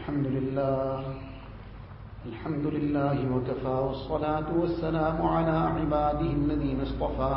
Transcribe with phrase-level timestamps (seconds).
[0.00, 1.00] الحمد لله.
[2.26, 7.36] الحمد لله وكفى والصلاة والسلام على عباده الذين اصطفى.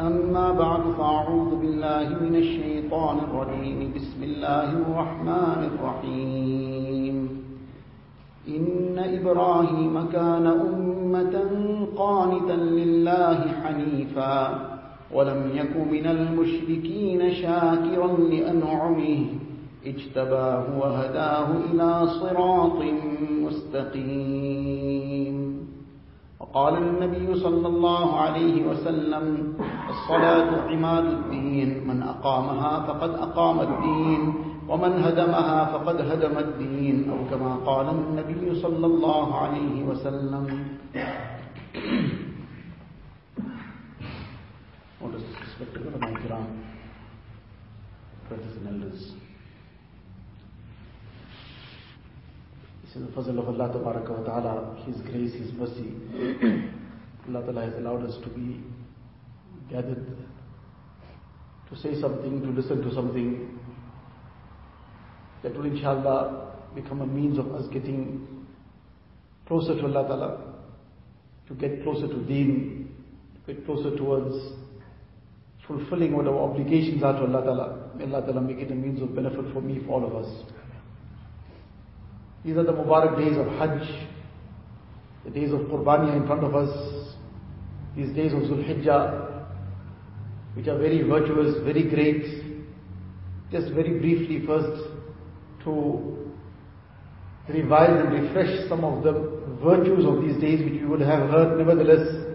[0.00, 3.92] أما بعد فأعوذ بالله من الشيطان الرجيم.
[3.96, 7.16] بسم الله الرحمن الرحيم.
[8.48, 11.36] إن إبراهيم كان أمة
[11.96, 14.36] قانتا لله حنيفا
[15.14, 19.43] ولم يك من المشركين شاكرا لأنعمه.
[19.86, 22.80] اجتباه وهداه إلى صراط
[23.46, 25.36] مستقيم.
[26.40, 29.54] وقال النبي صلى الله عليه وسلم
[29.88, 34.34] الصلاة عماد الدين من أقامها فقد أقام الدين
[34.68, 40.46] ومن هدمها فقد هدم الدين أو كما قال النبي صلى الله عليه وسلم.
[45.00, 46.48] What is respectable of my Quran,
[48.28, 48.56] brothers
[52.94, 55.94] This is the fazl of Allah wa Ta'ala, His grace, His mercy.
[57.28, 58.62] Allah Ta'ala has allowed us to be
[59.68, 60.06] gathered
[61.68, 63.58] to say something, to listen to something
[65.42, 68.46] that will inshallah become a means of us getting
[69.48, 70.54] closer to Allah Ta'ala,
[71.48, 72.94] to get closer to deen,
[73.44, 74.36] to get closer towards
[75.66, 77.90] fulfilling what our obligations are to Allah Ta'ala.
[77.96, 80.53] May Allah Ta'ala make it a means of benefit for me, for all of us.
[82.44, 83.88] These are the Mubarak days of Hajj,
[85.24, 87.14] the days of Qurbaniya in front of us,
[87.96, 89.46] these days of Zulhijjah,
[90.54, 92.42] which are very virtuous, very great.
[93.50, 94.90] Just very briefly first
[95.64, 96.18] to
[97.48, 99.12] revise and refresh some of the
[99.62, 102.34] virtues of these days which we would have heard nevertheless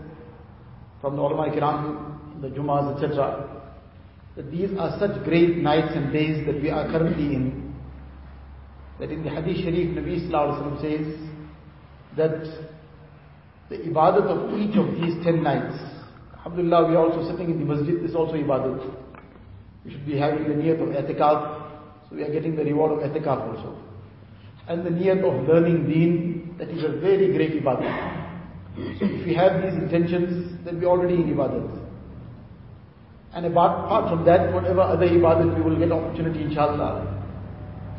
[1.01, 3.63] from the ulama kiram, the Jumas, etc.
[4.35, 7.69] That these are such great nights and days that we are currently in.
[9.00, 11.30] That in the Hadith Sharif, Nabi Sallallahu says
[12.17, 12.44] that
[13.69, 15.79] the ibadat of each of these ten nights,
[16.34, 18.94] Alhamdulillah, we are also sitting in the masjid, this is also ibadat.
[19.85, 23.09] We should be having the niyat of etikaf, so we are getting the reward of
[23.09, 23.78] etikaf also.
[24.68, 28.28] And the niyat of learning deen, that is a very great ibadat.
[29.00, 31.88] So if we have these intentions, then we are already in ibadat.
[33.34, 37.19] And apart, apart from that, whatever other ibadat we will get opportunity inshallah.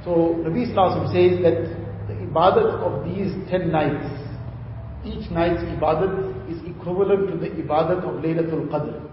[0.05, 4.09] So Nabi Sallallahu says that the ibadat of these ten nights,
[5.05, 9.07] each night's ibadat is equivalent to the ibadat of Laylatul Qadr.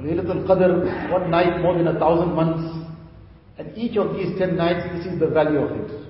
[0.00, 2.86] Laylatul Qadr, one night more than a thousand months,
[3.56, 6.08] and each of these ten nights, this is the value of it.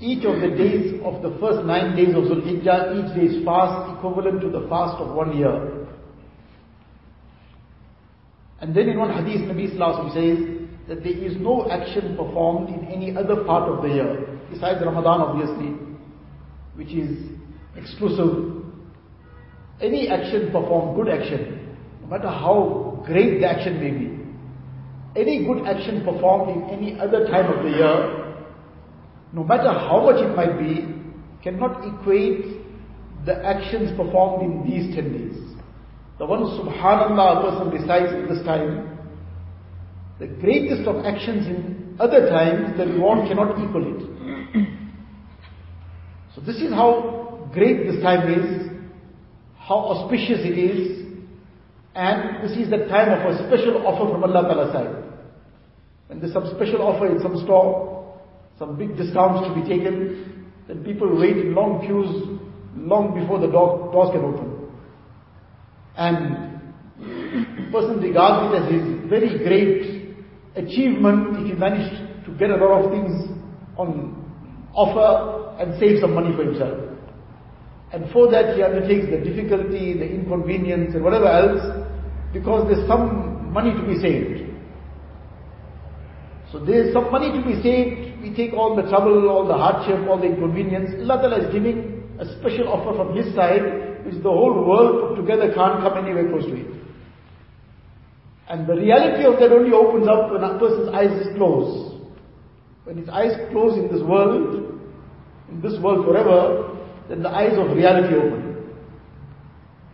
[0.00, 4.40] Each of the days of the first nine days of Zulhijjah, each day's fast equivalent
[4.40, 5.86] to the fast of one year.
[8.60, 10.57] And then in one hadith, Nabi Sallallahu says
[10.88, 15.20] that there is no action performed in any other part of the year, besides Ramadan
[15.20, 15.76] obviously,
[16.74, 17.30] which is
[17.76, 18.64] exclusive.
[19.80, 24.18] Any action performed, good action, no matter how great the action may be,
[25.20, 28.44] any good action performed in any other time of the year,
[29.32, 30.86] no matter how much it might be,
[31.42, 32.58] cannot equate
[33.26, 35.36] the actions performed in these ten days.
[36.18, 38.97] The one subhanallah a person recites this time,
[40.18, 44.68] the greatest of actions in other times, the reward cannot equal it.
[46.34, 48.70] So this is how great this time is,
[49.58, 51.04] how auspicious it is,
[51.96, 55.04] and this is the time of a special offer from Allah Ta'ala side.
[56.06, 58.20] When there's some special offer in some store,
[58.56, 62.38] some big discounts to be taken, then people wait in long queues
[62.76, 64.68] long before the door, doors can open.
[65.96, 66.60] And
[67.66, 69.97] the person regards it as his very great
[70.58, 73.30] achievement if he managed to get a lot of things
[73.76, 74.18] on
[74.74, 76.78] offer and save some money for himself.
[77.92, 81.62] And for that he undertakes the difficulty, the inconvenience and whatever else
[82.32, 84.44] because there's some money to be saved.
[86.52, 90.08] So there's some money to be saved, we take all the trouble, all the hardship,
[90.08, 90.90] all the inconvenience.
[91.08, 95.52] Allah is giving a special offer from His side which the whole world put together
[95.54, 96.66] can't come anywhere close to it.
[98.48, 102.02] And the reality of that only opens up when a person's eyes is closed.
[102.84, 104.80] When his eyes close in this world,
[105.50, 106.76] in this world forever,
[107.08, 108.48] then the eyes of reality open.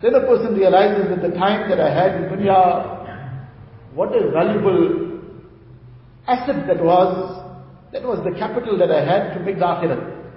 [0.01, 5.19] Then a person realizes that the time that I had in dunya, what a valuable
[6.27, 7.43] asset that was,
[7.91, 10.31] that was the capital that I had to make the akhirat.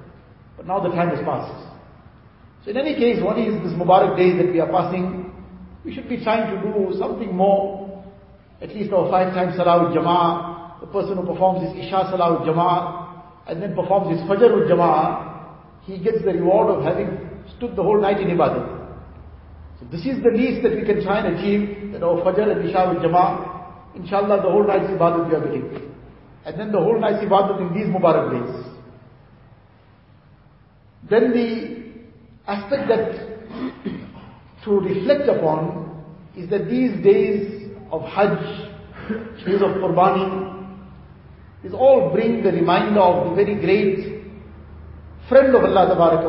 [0.57, 1.69] But now the time has passed.
[2.65, 5.33] So in any case, one is this Mubarak day that we are passing,
[5.85, 7.88] we should be trying to do something more,
[8.61, 12.39] at least our five times salah with jama'ah, the person who performs his Isha Salah
[12.39, 15.47] with Jama'ah and then performs his Fajr with Jama'ah,
[15.83, 17.19] he gets the reward of having
[17.57, 18.77] stood the whole night in Ibadah.
[19.81, 22.69] So this is the least that we can try and achieve, that our Fajr and
[22.69, 25.93] Isha with Jama'ah, inshallah the whole night's Ibadah we are getting.
[26.45, 28.65] And then the whole night's Ibadah in these Mubarak days.
[31.11, 33.29] Then the aspect that
[34.65, 36.05] to reflect upon
[36.37, 37.58] is that these days
[37.91, 38.39] of Hajj,
[39.47, 40.59] days of Qurbani,
[41.65, 44.23] is all bring the reminder of the very great
[45.29, 45.87] friend of Allah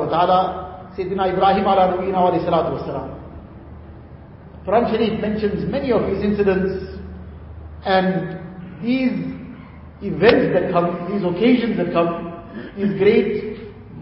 [0.10, 3.16] ta'ala, Sayyidina Ibrahim ala nabiyina wa salatu wasalam.
[4.66, 6.98] Quran Sharif mentions many of his incidents
[7.86, 8.40] and
[8.84, 9.12] these
[10.02, 12.44] events that come, these occasions that come,
[12.78, 13.60] these great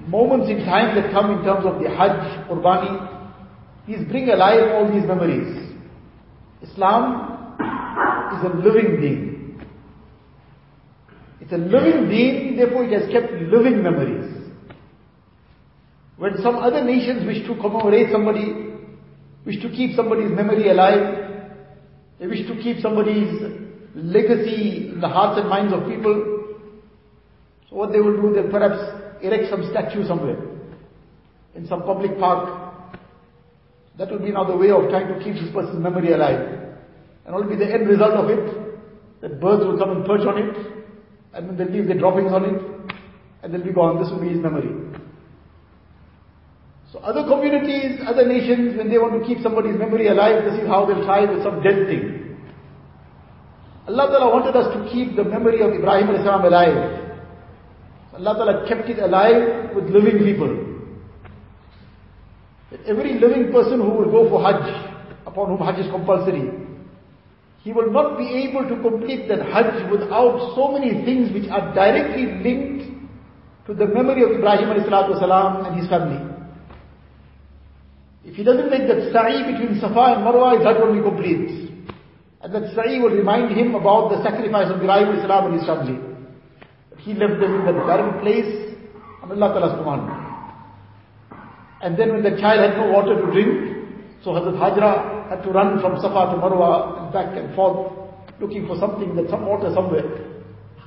[0.07, 3.17] moments in time that come in terms of the Hajj, Qurbani,
[3.87, 5.73] these bring alive all these memories.
[6.61, 7.36] Islam
[8.35, 9.61] is a living deen.
[11.39, 14.33] It's a living deen, therefore it has kept living memories.
[16.17, 18.75] When some other nations wish to commemorate somebody,
[19.45, 21.43] wish to keep somebody's memory alive,
[22.19, 23.39] they wish to keep somebody's
[23.93, 26.55] legacy in the hearts and minds of people,
[27.69, 28.79] so what they will do, they'll perhaps
[29.21, 30.37] erect some statue somewhere,
[31.55, 32.65] in some public park.
[33.97, 36.66] That will be now the way of trying to keep this person's memory alive.
[37.27, 39.19] And what will be the end result of it?
[39.19, 40.55] That birds will come and perch on it,
[41.33, 42.61] and then they'll leave their droppings on it,
[43.43, 44.01] and they'll be gone.
[44.01, 44.71] This will be his memory.
[46.93, 50.67] So other communities, other nations, when they want to keep somebody's memory alive, this is
[50.67, 52.37] how they'll try with some dead thing.
[53.89, 57.11] Allah Ta'ala wanted us to keep the memory of Ibrahim alive.
[58.13, 60.47] Allah Ta'ala kept it alive with living people.
[62.71, 64.63] That every living person who will go for Hajj,
[65.25, 66.66] upon whom Hajj is compulsory,
[67.66, 71.72] he will not be able to complete that Hajj without so many things which are
[71.74, 72.90] directly linked
[73.66, 76.18] to the memory of Ibrahim والسلام, and his family.
[78.24, 81.70] If he doesn't make that sa'i between Safa and Marwa, his Hajj will be complete.
[82.42, 85.98] And that sa'i will remind him about the sacrifice of Ibrahim and his family.
[86.98, 88.74] He left them in that barren place
[89.22, 90.22] on Allah Ta'ala's command.
[91.82, 93.86] And then when the child had no water to drink,
[94.22, 97.91] so Hazrat Hajra had to run from Safa to Marwa and back and forth,
[98.39, 100.05] looking for something, that some water somewhere.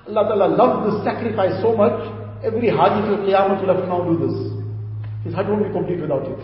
[0.08, 1.96] Allah Ta'ala loved this sacrifice so much,
[2.42, 4.36] every Haji till Qiyamah will have to now do this.
[5.24, 6.40] His Hajj won't be complete without it.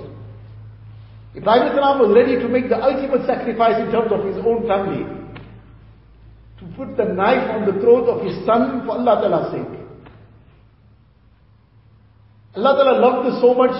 [1.36, 5.04] Ibrahim was ready to make the ultimate sacrifice in terms of his own family
[6.58, 9.76] to put the knife on the throat of his son for Allah Ta'ala's sake.
[12.56, 13.76] Allah Ta'ala loved this so much,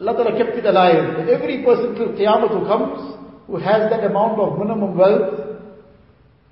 [0.00, 1.28] Allah Ta'ala kept it alive.
[1.28, 3.16] Every person till Qiyamah who comes,
[3.46, 5.60] who has that amount of minimum wealth,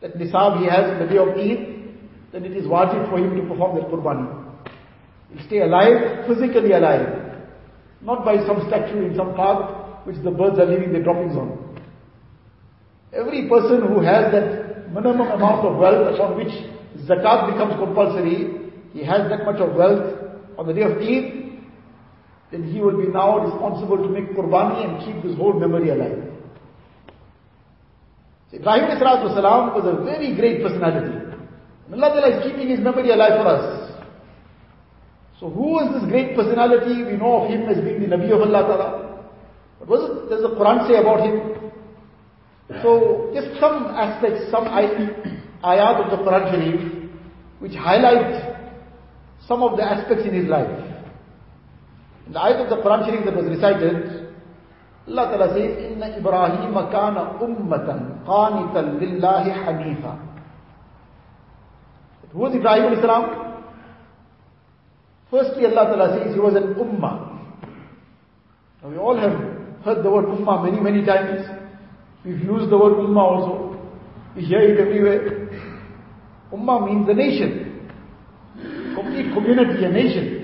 [0.02, 1.78] that nisab he has in the day of Eid,
[2.32, 4.28] then it is wajib for him to perform that qurbani.
[5.32, 7.48] He'll stay alive, physically alive.
[8.02, 11.80] Not by some statue in some park, which the birds are leaving their droppings on.
[13.14, 16.52] Every person who has that minimum amount of wealth upon which
[17.08, 20.18] zakat becomes compulsory, he has that much of wealth
[20.58, 21.47] on the day of Eid,
[22.50, 26.24] then he will be now responsible to make qurbani and keep this whole memory alive.
[28.50, 31.28] So Ibrahim salam was a very great personality.
[31.90, 33.88] And Allah is keeping his memory alive for us.
[35.40, 37.04] So who is this great personality?
[37.04, 39.08] We know of him as being the Nabi of Allah Ta'ala.
[39.78, 41.70] What was it, does the Quran say about him?
[42.82, 47.10] So just some aspects, some ayat of the Quran Sharif,
[47.60, 48.56] which highlight
[49.46, 50.87] some of the aspects in his life.
[52.28, 54.28] In the ayat of the Quran Sharif that was recited,
[55.08, 60.12] Allah Ta'ala says, Inna Ibrahim kana ummatan qanitan lillahi hanifa.
[62.32, 63.64] Who was Ibrahim Islam?
[65.30, 67.40] Firstly, Allah Ta'ala says he was an ummah.
[68.82, 69.32] Now we all have
[69.82, 71.46] heard the word ummah many, many times.
[72.26, 73.80] We've used the word ummah also.
[74.36, 75.48] We hear it everywhere.
[76.52, 77.88] Ummah means a nation.
[78.94, 80.37] Complete community, a nation.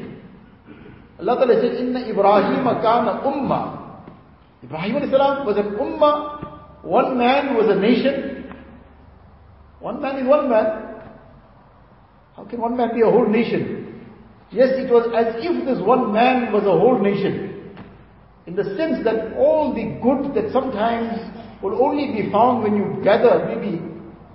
[1.21, 3.85] Allah Ta'ala says, Inna Ibrahim kana ummah.
[4.62, 6.83] Ibrahim was an ummah.
[6.83, 8.52] One man was a nation.
[9.80, 10.94] One man is one man.
[12.37, 14.02] How can one man be a whole nation?
[14.50, 17.75] Yes, it was as if this one man was a whole nation.
[18.47, 21.16] In the sense that all the good that sometimes
[21.62, 23.80] will only be found when you gather maybe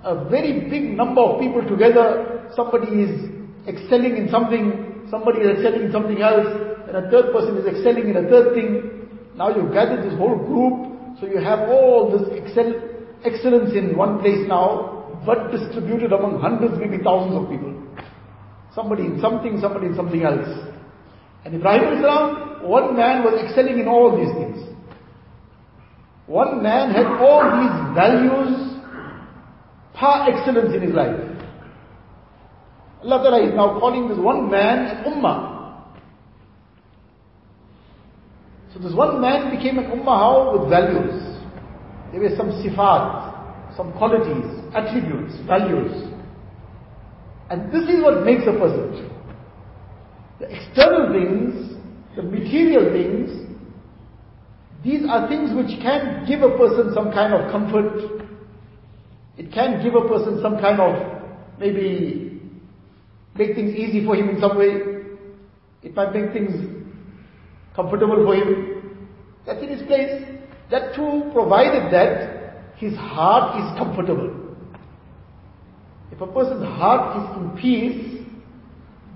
[0.02, 2.48] a very big number of people together.
[2.56, 3.30] Somebody is
[3.68, 8.10] excelling in something, somebody is excelling in something else, and a third person is excelling
[8.10, 9.06] in a third thing.
[9.36, 12.74] Now you've gathered this whole group, so you have all this excel,
[13.24, 14.90] excellence in one place now.
[15.24, 17.74] but distributed among hundreds, maybe thousands of people.
[18.74, 20.48] Somebody in something, somebody in something else.
[21.44, 24.76] And Ibrahim Islam, one man was excelling in all these things.
[26.26, 28.80] One man had all these values
[29.94, 31.18] par excellence in his life.
[33.02, 35.49] Allah Ta'ala is now calling this one man an ummah.
[38.72, 40.58] So this one man became an ummah?
[40.58, 41.30] With values.
[42.12, 46.10] There were some sifat, some qualities, attributes, values.
[47.50, 49.10] And this is what makes a person.
[50.38, 51.76] The external things,
[52.16, 53.48] the material things,
[54.82, 58.24] these are things which can give a person some kind of comfort.
[59.36, 62.40] It can give a person some kind of, maybe,
[63.36, 64.80] make things easy for him in some way.
[65.82, 66.79] It might make things
[67.74, 69.08] comfortable for him.
[69.46, 70.22] That's in his place.
[70.70, 74.36] That too, provided that his heart is comfortable.
[76.12, 78.26] If a person's heart is in peace,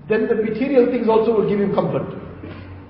[0.09, 2.21] then the material things also will give him comfort.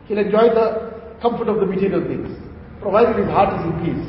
[0.07, 2.45] He'll enjoy the comfort of the material things
[2.85, 4.07] provided his heart is in peace.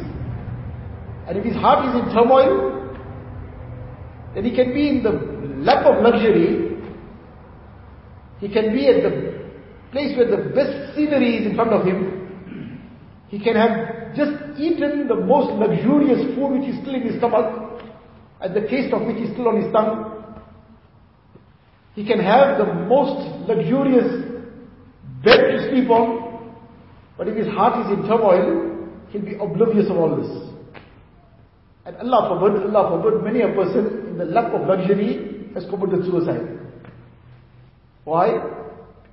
[1.27, 2.95] And if his heart is in turmoil,
[4.35, 5.13] then he can be in the
[5.65, 6.77] lap of luxury.
[8.39, 9.36] He can be at the
[9.97, 12.79] place where the best scenery is in front of him.
[13.29, 17.81] He can have just eaten the most luxurious food which is still in his stomach,
[18.43, 20.37] and the taste of which is still on his tongue.
[21.95, 24.05] He can have the most luxurious
[25.25, 26.53] bed to sleep on,
[27.17, 30.29] but if his heart is in turmoil, he'll be oblivious of all this.
[31.87, 36.05] And Allah forbid, Allah forbid, many a person in the lap of luxury has committed
[36.05, 36.59] suicide.
[38.05, 38.65] Why?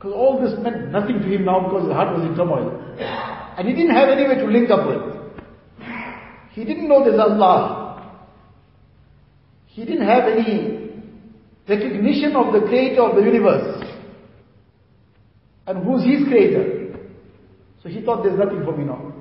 [0.04, 2.78] Because all this meant nothing to him now because his heart was in turmoil.
[3.58, 5.00] And he didn't have anywhere to link up with.
[6.52, 8.20] He didn't know there's Allah.
[9.68, 10.92] He didn't have any
[11.70, 13.82] recognition of the creator of the universe.
[15.68, 17.00] And who's his creator?
[17.82, 19.14] So he thought there's nothing for me now.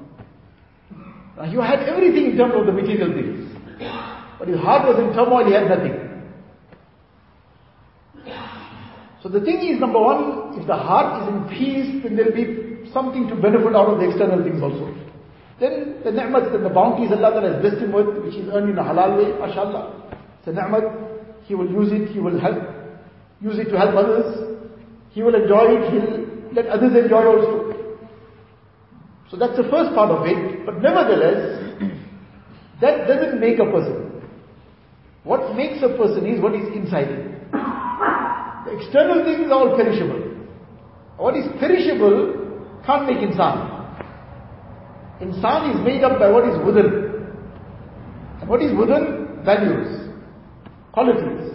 [1.36, 3.56] Now he had everything in terms of the material things.
[4.36, 6.01] But his heart was in turmoil, he had nothing.
[9.22, 12.34] So the thing is, number one, if the heart is in peace, then there will
[12.34, 14.90] be something to benefit out of the external things also.
[15.60, 18.70] Then the ni'mat and the bounties Allah Ta'ala has blessed him with, which he's earned
[18.70, 20.10] in a halal way, mashallah.
[20.40, 20.82] It's a ni'mat,
[21.44, 22.58] he will use it, he will help,
[23.40, 24.58] use it to help others.
[25.10, 27.72] He will enjoy it, he'll let others enjoy also.
[29.30, 30.66] So that's the first part of it.
[30.66, 31.62] But nevertheless,
[32.80, 34.20] that doesn't make a person.
[35.22, 37.41] What makes a person is what is inside him
[38.71, 40.21] The external things are all perishable.
[41.17, 42.37] What is perishable
[42.85, 43.55] can't make insan.
[45.21, 46.89] Insan is made up by what is within.
[48.41, 49.43] And what is within?
[49.43, 50.11] Values,
[50.93, 51.51] qualities.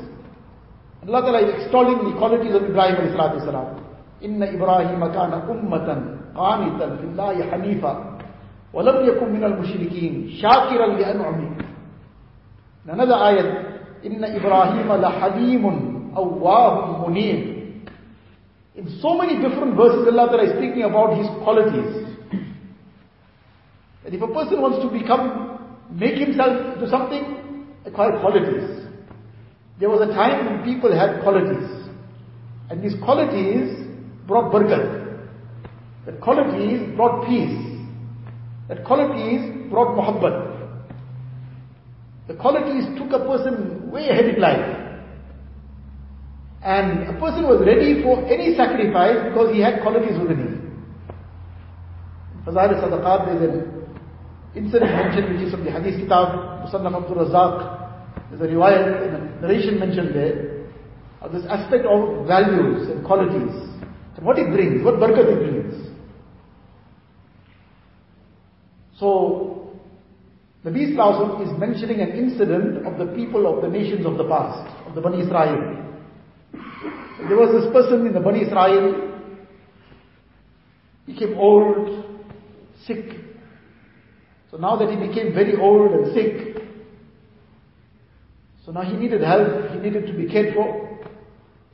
[1.06, 3.82] Allah Ta'ala is extolling the qualities of Ibrahim alayhi salatu wasalam.
[4.22, 8.18] Inna Ibrahim kana ummatan قانتا في الله حنيفا
[8.72, 11.50] ولم يكن من المشركين شاكرا لأنعمه
[12.88, 13.48] Another ayat
[14.06, 15.64] إن إبراهيم لحليم
[16.17, 17.89] Awwahun Munib.
[18.75, 22.07] In so many different verses, Allah Ta'ala is speaking about His qualities.
[24.07, 25.59] And if a person wants to become,
[25.91, 28.85] make himself do something, acquire qualities.
[29.79, 31.89] There was a time when people had qualities.
[32.69, 33.85] And these qualities
[34.25, 35.19] brought barakat.
[36.05, 37.59] That qualities brought peace.
[38.69, 40.57] That qualities brought muhabbat.
[42.29, 44.86] The qualities took a person way ahead in life.
[46.67, 50.85] And a person was ready for any sacrifice because he had qualities within him.
[52.45, 53.87] Fazail Sadaqat, there's an
[54.53, 58.27] incident mentioned which is from the Hadith Kitab, Musannaf Abdul Razak.
[58.29, 60.67] There's a riwayat, a narration mentioned there,
[61.21, 63.55] of this aspect of values and qualities.
[64.17, 65.87] And what it brings, what barakat it brings.
[68.99, 69.71] So,
[70.65, 74.67] Nabi Sallallahu is mentioning an incident of the people of the nations of the past,
[74.85, 75.85] of the Bani Israel.
[77.17, 79.19] There was this person in the Bani Israel,
[81.05, 82.05] he became old,
[82.85, 83.05] sick.
[84.51, 86.63] So now that he became very old and sick,
[88.65, 90.99] so now he needed help, he needed to be cared for.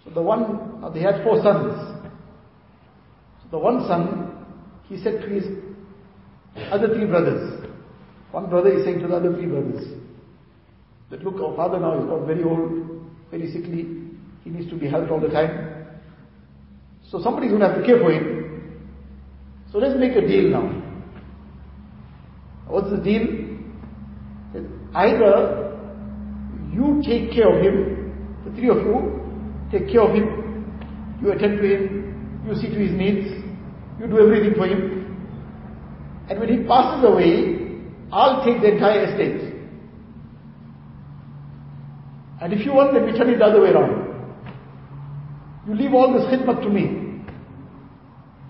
[0.04, 1.74] So the one, now they had four sons.
[3.42, 4.46] So the one son,
[4.88, 5.46] he said to his
[6.72, 7.68] other three brothers.
[8.32, 9.88] One brother is saying to the other three brothers
[11.10, 14.03] that look, our father now is got very old, very sickly,
[14.44, 15.86] he needs to be helped all the time.
[17.10, 18.82] So somebody's going to have to care for him.
[19.72, 20.82] So let's make a deal now.
[22.68, 23.28] What's the deal?
[24.94, 25.74] Either
[26.74, 28.12] You take care of him,
[28.46, 29.22] the three of you,
[29.72, 33.30] take care of him, you attend to him, you see to his needs,
[34.00, 35.06] you do everything for him.
[36.30, 37.80] And when he passes away,
[38.12, 39.54] I'll take the entire estate.
[42.42, 44.03] And if you want, then we turn it the other way around.
[45.68, 47.24] You leave all this khidmat to me.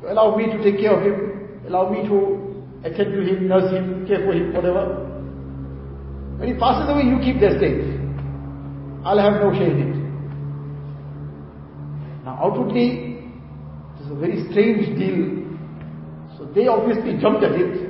[0.01, 3.71] You allow me to take care of him, allow me to attend to him, nurse
[3.71, 5.09] him, care for him, whatever.
[6.37, 7.99] When he passes away, you keep the estate.
[9.05, 9.95] I'll have no share in it.
[12.25, 13.19] Now outwardly,
[13.95, 15.43] it is a very strange deal.
[16.37, 17.89] So they obviously jumped at it.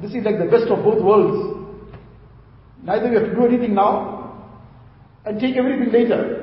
[0.00, 1.58] This is like the best of both worlds.
[2.82, 4.48] Neither we have to do anything now
[5.24, 6.41] and take everything later.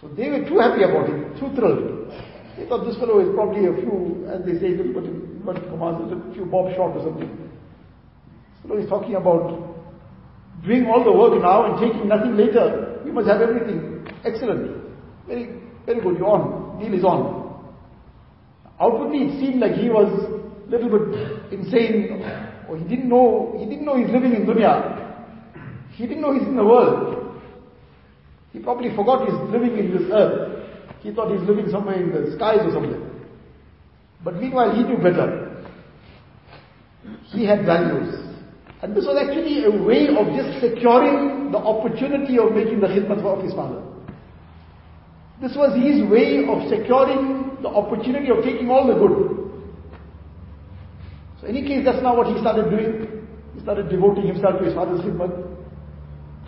[0.00, 2.12] So they were too happy about it, too thrilled.
[2.56, 6.34] They thought this fellow is probably a few, as they say, bit in commands, a
[6.34, 7.28] few bob short or something.
[7.28, 9.74] This fellow is talking about
[10.64, 13.00] doing all the work now and taking nothing later.
[13.04, 14.06] We must have everything.
[14.24, 14.84] Excellent.
[15.26, 16.18] Very, very good.
[16.18, 16.78] You're on.
[16.80, 17.48] Deal is on.
[18.80, 22.22] Outwardly it seemed like he was a little bit insane
[22.68, 24.94] or he didn't know, he didn't know he's living in dunya.
[25.92, 27.17] He didn't know he's in the world.
[28.52, 30.64] He probably forgot he's living in this earth.
[31.00, 33.08] He thought he's living somewhere in the skies or something.
[34.24, 35.64] But meanwhile he knew better.
[37.26, 38.14] He had values.
[38.82, 43.24] And this was actually a way of just securing the opportunity of making the khidmat
[43.24, 43.82] of his father.
[45.40, 49.38] This was his way of securing the opportunity of taking all the good.
[51.40, 53.26] So in any case, that's not what he started doing.
[53.54, 55.30] He started devoting himself to his father's khidmat.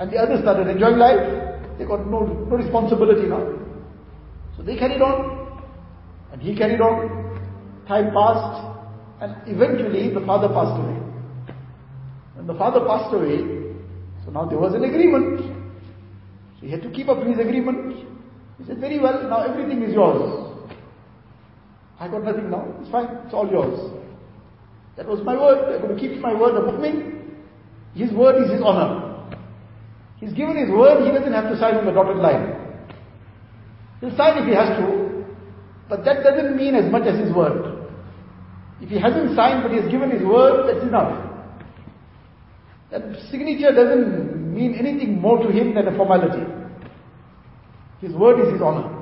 [0.00, 1.39] And the others started enjoying life.
[1.80, 3.40] They got no, no responsibility now.
[4.54, 5.62] So they carried on.
[6.30, 7.08] And he carried on.
[7.88, 8.66] Time passed.
[9.22, 11.00] And eventually the father passed away.
[12.34, 13.72] When the father passed away,
[14.26, 15.40] so now there was an agreement.
[16.60, 18.06] So he had to keep up his agreement.
[18.58, 20.52] He said, very well, now everything is yours.
[21.98, 22.66] I got nothing now.
[22.82, 23.08] It's fine.
[23.24, 23.90] It's all yours.
[24.98, 25.76] That was my word.
[25.76, 26.56] I'm going to keep my word.
[26.56, 27.24] The mu'min,
[27.94, 29.09] his word is his honor.
[30.20, 32.54] He's given his word, he doesn't have to sign on the dotted line.
[34.00, 35.24] He'll sign if he has to,
[35.88, 37.88] but that doesn't mean as much as his word.
[38.80, 41.26] If he hasn't signed but he has given his word, that's enough.
[42.90, 46.44] That signature doesn't mean anything more to him than a formality.
[48.00, 48.96] His word is his honor.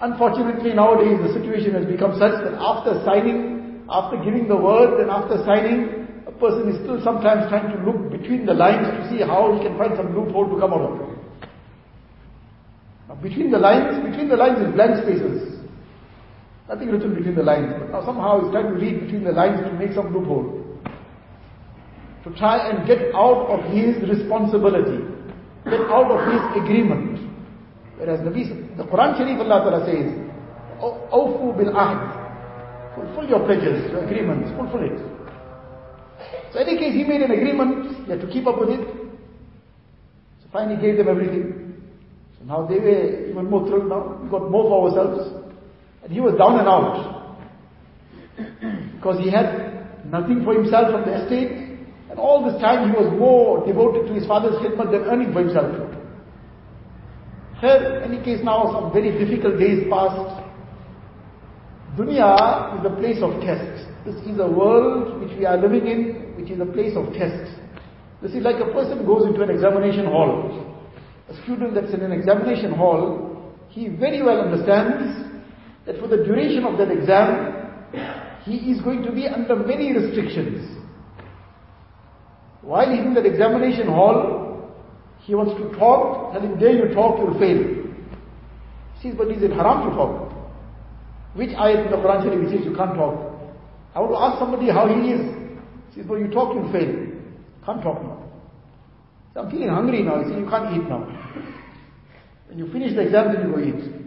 [0.00, 5.10] Unfortunately, nowadays the situation has become such that after signing, after giving the word and
[5.10, 5.97] after signing,
[6.40, 9.76] person is still sometimes trying to look between the lines to see how he can
[9.76, 10.94] find some loophole to come out of.
[13.08, 15.58] Now between the lines, between the lines is blank spaces.
[16.68, 17.72] Nothing written between the lines.
[17.78, 20.58] But now somehow he's trying to read between the lines to make some loophole
[22.24, 25.04] to try and get out of his responsibility,
[25.64, 27.18] get out of his agreement.
[27.96, 30.12] Whereas the, the Quran Sharif Allah Ta'ala says,
[31.12, 32.94] Awfu bil ahd.
[32.94, 35.17] Fulfill your pledges, your agreements, fulfill it.
[36.52, 38.80] So in any case, he made an agreement, he had to keep up with it.
[40.42, 41.74] So finally he gave them everything.
[42.38, 44.20] So now they were even more thrilled now.
[44.22, 45.54] We got more for ourselves.
[46.02, 47.18] And he was down and out.
[48.94, 51.78] because he had nothing for himself from the estate.
[52.10, 55.40] And all this time he was more devoted to his father's khidmat than earning for
[55.40, 55.94] himself.
[57.60, 60.46] Here, in any case now, some very difficult days passed.
[61.96, 63.84] Dunya is a place of tests.
[64.06, 66.17] This is a world which we are living in,
[66.48, 67.54] which is a place of tests.
[68.22, 70.76] This is like a person goes into an examination hall.
[71.28, 75.44] A student that's in an examination hall, he very well understands
[75.84, 80.76] that for the duration of that exam, he is going to be under many restrictions.
[82.62, 84.72] While he's in that examination hall,
[85.20, 87.62] he wants to talk, tell him, dare you talk, you'll fail.
[89.00, 90.32] He says, but is it haram to talk?
[91.34, 93.34] Which ayat in the Quran says you can't talk?
[93.94, 95.47] I want to ask somebody how he is.
[95.90, 97.08] He says, but you talk, you'll fail.
[97.64, 98.30] Can't talk now.
[99.34, 100.22] So I'm feeling hungry now.
[100.22, 101.04] He you can't eat now.
[102.48, 103.98] When you finish the exam, then you go eat.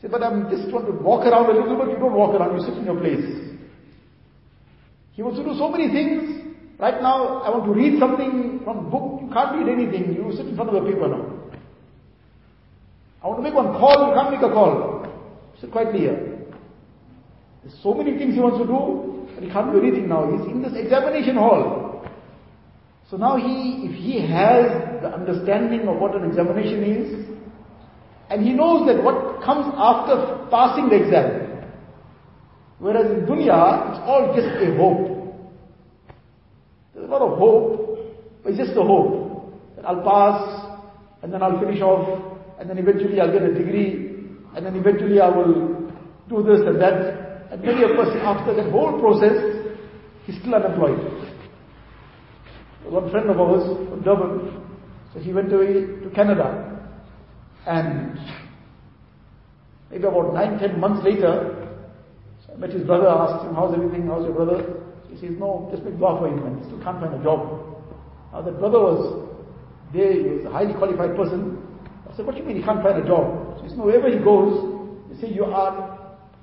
[0.00, 1.94] Say, but I'm just want to walk around a little bit.
[1.94, 3.22] You don't walk around, you sit in your place.
[5.12, 6.42] He wants to do so many things.
[6.78, 9.20] Right now, I want to read something from book.
[9.22, 10.14] You can't read anything.
[10.14, 11.42] You sit in front of the paper now.
[13.22, 14.08] I want to make one call.
[14.08, 15.06] You can't make a call.
[15.60, 16.32] Sit quietly here.
[17.62, 20.30] There's so many things he wants to do, he can't do anything now.
[20.30, 22.06] He's in this examination hall.
[23.10, 27.28] So now he, if he has the understanding of what an examination is,
[28.30, 31.68] and he knows that what comes after passing the exam,
[32.78, 35.12] whereas in dunya, it's all just a hope.
[36.94, 39.60] There's a lot of hope, but it's just a hope.
[39.76, 40.78] that I'll pass,
[41.22, 44.26] and then I'll finish off, and then eventually I'll get a degree,
[44.56, 45.92] and then eventually I will
[46.28, 47.21] do this and that.
[47.52, 49.36] And many a person after that whole process,
[50.24, 50.98] he's still unemployed.
[52.84, 54.64] One friend of ours from Durban,
[55.12, 56.80] so he went away to Canada,
[57.66, 58.18] and
[59.90, 61.76] maybe about nine, ten months later,
[62.46, 64.82] so I met his brother, asked him, how's everything, how's your brother?
[65.10, 66.58] He says, no, just make dua for him.
[66.58, 67.76] He still can't find a job.
[68.32, 69.28] Now that brother was
[69.92, 71.58] there, he was a highly qualified person.
[72.10, 73.60] I said, what do you mean he can't find a job?
[73.60, 75.91] He says, no, wherever he goes, they say, you are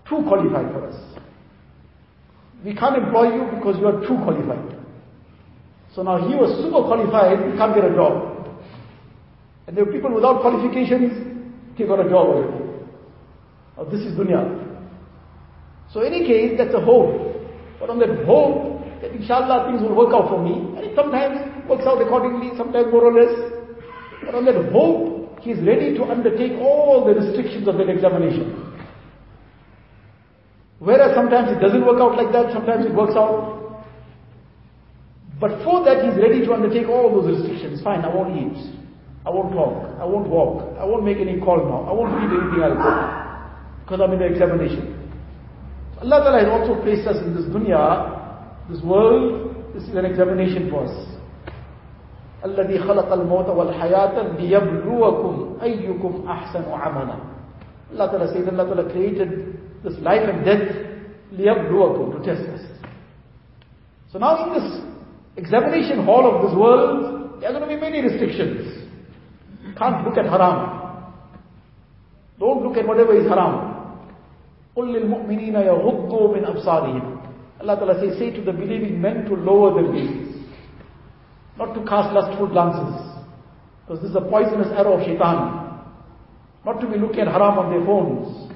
[0.10, 0.96] too qualified for us.
[2.66, 4.76] We can't employ you because you are too qualified.
[5.96, 8.48] So now he was super qualified, he can't get a job.
[9.68, 11.14] And there were people without qualifications,
[11.76, 12.58] he got a job already.
[13.78, 14.44] Now this is dunya.
[15.94, 17.40] So in any case, that's a hope.
[17.80, 20.76] But on that hope, that inshallah things will work out for me.
[20.78, 23.34] And it sometimes works out accordingly, sometimes more or less.
[24.26, 28.69] But on that hope, he is ready to undertake all the restrictions of that examination.
[30.79, 33.85] Whereas sometimes it doesn't work out like that, sometimes it works out.
[35.41, 37.83] But for that he's ready to undertake all those restrictions.
[37.83, 38.59] Fine, I won't eat.
[39.27, 39.99] I won't talk.
[40.01, 40.77] I won't walk.
[40.79, 41.89] I won't make any call now.
[41.89, 42.77] I won't read anything else.
[43.85, 45.05] Because I'm in the examination.
[46.01, 48.23] Allah Ta'ala has also placed us in this dunya
[48.71, 51.09] this world, this is an examination for us.
[52.45, 57.17] الذي خلق الموت والحياة ليبلوكم أيكم أحسن عملا
[57.93, 59.48] Allah Ta'ala says Allah Ta'ala created
[59.83, 60.85] this life and death
[61.33, 62.61] ليبلوكم to test us.
[64.13, 64.81] So now in this
[65.37, 68.89] examination hall of this world, there are going to be many restrictions.
[69.77, 71.13] Can't look at haram.
[72.39, 73.73] Don't look at whatever is haram.
[74.77, 77.15] قل للمؤمنين يغضوا من أبصارهم
[77.61, 80.45] Allah Ta'ala says, say to the believing men to lower their gaze.
[81.57, 83.01] Not to cast lustful glances.
[83.87, 85.81] Because this is a poisonous arrow of shaitan.
[86.67, 88.48] Not to be looking at haram on their phones.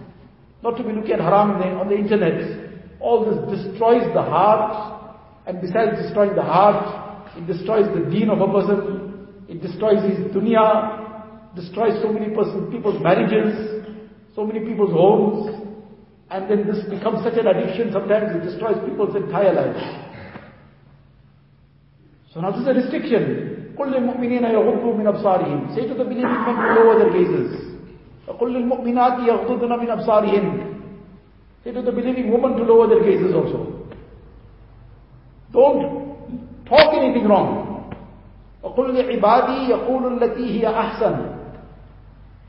[0.63, 2.39] not to be looking at haram on the internet.
[2.99, 5.11] All this destroys the heart,
[5.45, 10.19] and besides destroying the heart, it destroys the deen of a person, it destroys his
[10.31, 13.83] dunya, destroys so many person, people's marriages,
[14.33, 15.63] so many people's homes,
[16.31, 19.77] and then this becomes such an addiction sometimes it destroys people's entire life.
[22.33, 23.75] So now this is a restriction.
[23.77, 23.91] Say to
[25.93, 27.72] the believing men to lower their gazes.
[28.32, 30.74] قُلْ لِلْمُؤْمِنَاتِ يَغْضُضْنَ مِنْ أَبْصَارِهِمْ
[31.64, 33.88] Say to the believing woman to lower their gazes also.
[35.52, 36.16] Don't
[36.66, 37.94] talk anything wrong.
[38.62, 41.38] وَقُلْ لِعِبَادِي يَقُولُ الَّتِي هِيَ أَحْسَنُ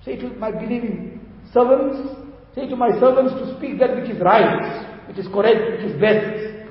[0.05, 1.19] Say to my believing
[1.53, 1.97] servants,
[2.55, 6.01] Say to my servants to speak that which is right, which is correct, which is
[6.01, 6.67] best.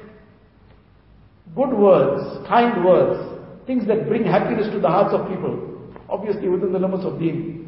[1.54, 3.18] Good words, kind words,
[3.66, 7.61] things that bring happiness to the hearts of people, obviously within the limits of deen.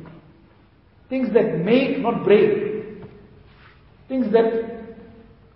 [1.09, 3.03] Things that make, not break.
[4.07, 4.97] Things that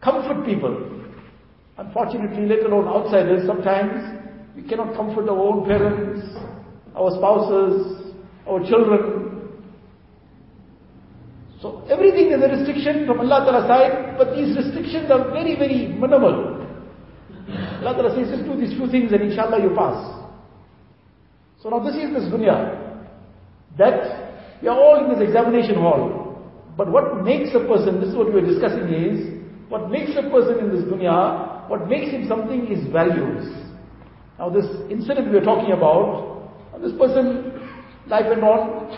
[0.02, 1.04] comfort people.
[1.78, 4.20] Unfortunately, let alone outsiders, sometimes
[4.56, 6.28] we cannot comfort our own parents,
[6.96, 8.14] our spouses,
[8.48, 9.30] our children,
[11.62, 15.88] so everything is a restriction from Allah Ta'ala side, but these restrictions are very, very
[15.88, 16.56] minimal.
[17.84, 20.24] Allah Ta'ala says, just do these few things and inshallah you pass.
[21.62, 23.04] So now this is this dunya.
[23.78, 24.29] That
[24.62, 26.26] we are all in this examination hall.
[26.76, 30.24] But what makes a person, this is what we are discussing is, what makes a
[30.30, 33.46] person in this dunya, what makes him something is values.
[34.38, 36.30] Now this incident we are talking about,
[36.82, 37.52] this person,
[38.08, 38.96] life went on,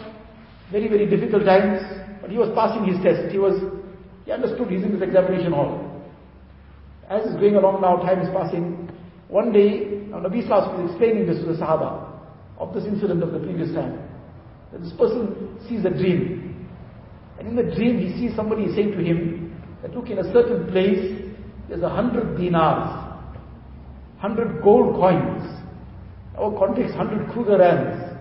[0.72, 1.82] very, very difficult times,
[2.22, 3.32] but he was passing his test.
[3.32, 3.58] He was,
[4.26, 5.90] he understood he's in this examination hall.
[7.10, 8.90] As he's going along now, time is passing.
[9.28, 12.08] One day, now Nabi was explaining this to the Sahaba
[12.58, 14.11] of this incident of the previous time.
[14.80, 16.68] This person sees a dream.
[17.38, 20.72] And in the dream, he sees somebody saying to him that look, in a certain
[20.72, 21.34] place,
[21.68, 23.20] there's a hundred dinars,
[24.20, 25.44] hundred gold coins.
[26.38, 28.18] Our context, hundred Kruger rands.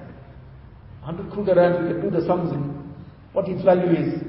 [1.03, 2.93] Hundred Kruger rands, we can do the sums in
[3.33, 4.21] what its value is.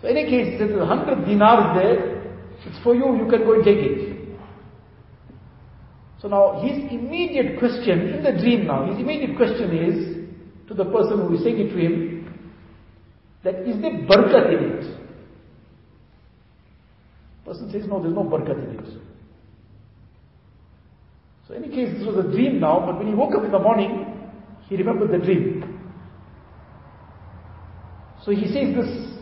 [0.00, 2.12] So in any case, there's a hundred dinars there,
[2.66, 4.38] it's for you, you can go and take it.
[6.20, 10.11] So now his immediate question, in the dream now, his immediate question is
[10.72, 12.34] to the person who is saying it to him,
[13.44, 14.98] that is there barakat in it?
[17.44, 19.02] Person says, no, there's no barakat in it.
[21.46, 23.50] So in any case, this was a dream now, but when he woke up in
[23.50, 24.06] the morning,
[24.68, 25.80] he remembered the dream.
[28.24, 29.18] So he says this,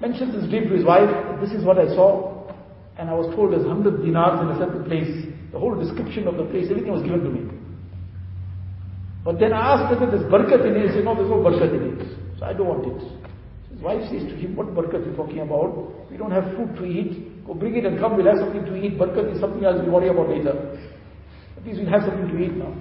[0.00, 2.48] mentions this dream to his wife, this is what I saw,
[2.96, 5.26] and I was told there's 100 dinars in a certain place.
[5.52, 7.59] The whole description of the place, everything was given to me.
[9.24, 10.88] But then I asked whether there's barakat in it.
[10.88, 12.38] He said, no, there's no barakat in it.
[12.38, 13.00] So I don't want it.
[13.72, 16.10] His wife says to him, what barakat are you talking about?
[16.10, 17.44] We don't have food to eat.
[17.46, 18.98] Go bring it and come, we'll have something to eat.
[18.98, 20.56] Barakat is something else we'll worry about later.
[21.56, 22.72] At least we'll have something to eat now.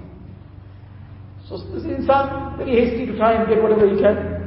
[1.47, 4.39] So this is insan, very hasty to try and get whatever he can.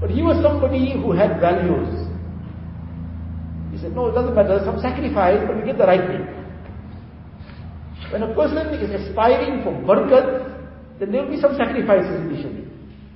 [0.00, 2.06] But he was somebody who had values.
[3.72, 6.26] He said, no, it doesn't matter, some sacrifice, but we get the right thing.
[8.12, 10.49] When a person is aspiring for barakat,
[11.00, 12.68] then there will be some sacrifices initially.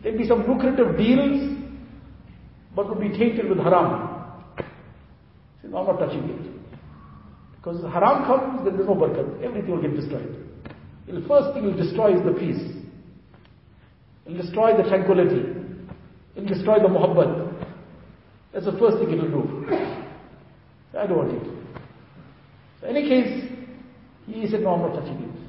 [0.02, 1.58] There will be some lucrative deals,
[2.74, 4.10] but will be tainted with haram.
[5.60, 6.40] Said, no, I'm not touching it.
[7.56, 9.44] Because haram comes, then there's no barakat.
[9.44, 10.34] Everything will get destroyed.
[11.06, 12.74] The first thing will destroy is the peace.
[14.26, 15.44] It will destroy the tranquility.
[16.34, 17.66] It will destroy the muhabbat.
[18.54, 19.66] That's the first thing it will do.
[20.98, 21.42] I don't want it.
[22.80, 23.50] So in any case,
[24.26, 25.43] he said, no, I'm not touching it.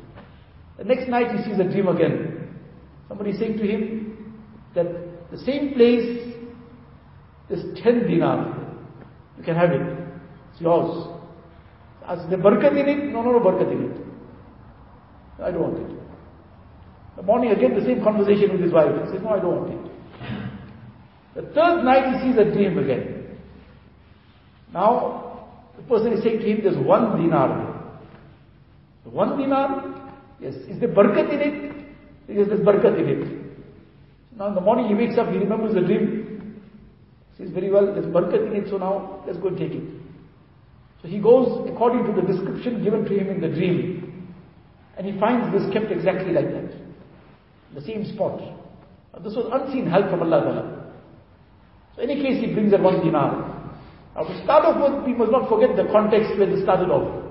[0.77, 2.49] The next night he sees a dream again.
[3.07, 6.35] Somebody saying to him that the same place,
[7.49, 8.57] is 10 dinar.
[9.37, 9.81] You can have it.
[10.51, 11.07] It's yours.
[12.07, 13.13] As the barakat in it?
[13.13, 14.01] No, no, no barakat in it.
[15.41, 15.99] I don't want it.
[17.17, 18.91] The morning again the same conversation with his wife.
[19.05, 19.91] He says, no, I don't want it.
[21.35, 23.37] The third night he sees a dream again.
[24.73, 27.99] Now, the person is saying to him, there's one dinar.
[29.03, 30.04] One dinar?
[30.39, 30.55] Yes.
[30.55, 31.75] Is there barakat in it?
[32.27, 33.45] Yes, there's barakat in it.
[34.37, 36.61] Now in the morning he wakes up, he remembers the dream.
[37.31, 39.83] He says very well, there's barakat in it, so now let's go and take it.
[41.01, 44.33] So he goes according to the description given to him in the dream.
[44.97, 46.71] And he finds this kept exactly like that.
[47.73, 48.39] The same spot.
[48.39, 50.93] Now, this was unseen help from Allah Ta'ala.
[51.95, 53.55] So in any case, he brings that one dinar.
[54.15, 57.23] Now to start off with, we must not forget the context where this started off.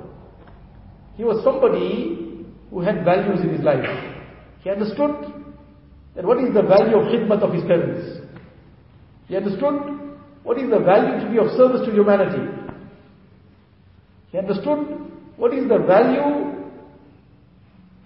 [1.17, 2.24] He was somebody
[2.75, 3.87] who had values in his life.
[4.65, 5.33] He understood
[6.17, 8.19] that what is the value of khidmat of his parents.
[9.29, 10.11] He understood
[10.43, 12.43] what is the value to be of service to humanity.
[14.33, 14.79] He understood
[15.37, 16.67] what is the value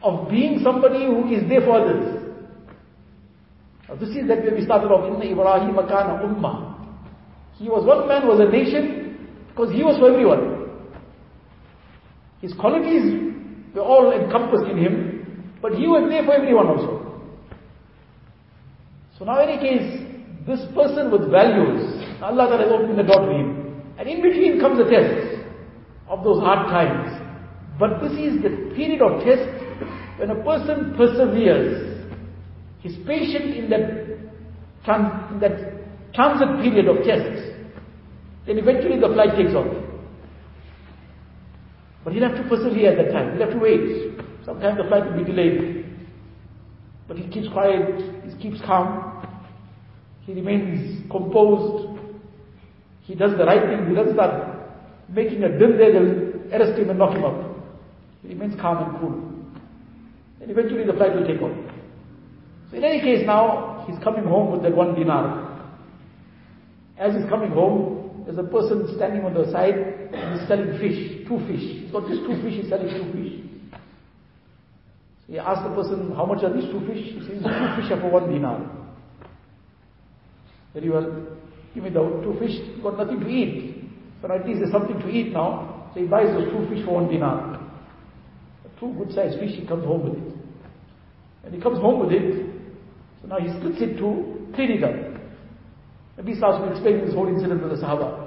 [0.02, 2.34] of being somebody who is there for others.
[3.88, 6.76] Now this is that we started off, Inna Ibrahim Kana Ummah.
[7.56, 10.68] He was, one man was a nation because he was for everyone.
[12.42, 13.27] His qualities
[13.74, 17.08] were all encompassed in him, but he was there for everyone also.
[19.18, 20.08] So now in any case,
[20.46, 21.82] this person with values,
[22.22, 23.82] Allah Ta'ala has opened the door to him.
[23.98, 25.44] And in between comes the test
[26.08, 27.10] of those hard times.
[27.78, 29.48] But this is the period of test
[30.18, 32.08] when a person perseveres.
[32.80, 33.90] He's patient in that,
[35.32, 37.42] in that transit period of tests.
[38.46, 39.66] Then eventually the flight takes off.
[42.08, 43.36] But he'll have to persevere at that time.
[43.36, 44.16] He'll have to wait.
[44.42, 45.84] Sometimes the flight will be delayed.
[47.06, 49.26] But he keeps quiet, he keeps calm.
[50.24, 52.00] He remains composed.
[53.02, 53.90] He does the right thing.
[53.90, 54.58] He doesn't start
[55.10, 57.44] making a din there, they'll arrest him and knock him up.
[58.22, 59.12] He remains calm and cool.
[60.40, 61.52] And eventually the flight will take off.
[62.70, 65.76] So in any case now, he's coming home with that one dinar.
[66.96, 71.38] As he's coming home, there's a person standing on the side he's selling fish, two
[71.46, 71.82] fish.
[71.82, 73.34] He's got just two fish, he's selling two fish.
[75.26, 77.04] So he asks the person, how much are these two fish?
[77.14, 78.64] He says, two fish are for one dinar.
[80.74, 81.36] Very well.
[81.74, 83.84] Give me the two fish, got nothing to eat.
[84.22, 85.90] So at least there's something to eat now.
[85.94, 87.58] So he buys those two fish for one dinar.
[88.80, 90.34] Two good sized fish, he comes home with it.
[91.44, 92.46] And he comes home with it.
[93.20, 94.94] So now he splits it to clean it up.
[96.18, 98.17] Nabi Sallallahu explaining this whole incident to the Sahaba.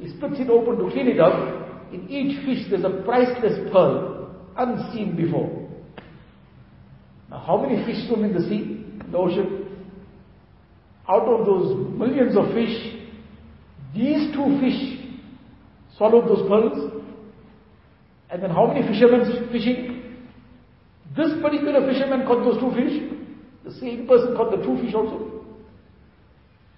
[0.00, 1.92] He splits it open to clean it up.
[1.92, 5.68] In each fish there's a priceless pearl, unseen before.
[7.30, 9.66] Now how many fish swim in the sea, in the ocean?
[11.08, 12.96] Out of those millions of fish,
[13.94, 15.00] these two fish
[15.98, 16.92] swallowed those pearls.
[18.30, 20.00] And then how many fishermen fishing?
[21.16, 23.02] This particular fisherman caught those two fish.
[23.64, 25.44] The same person caught the two fish also.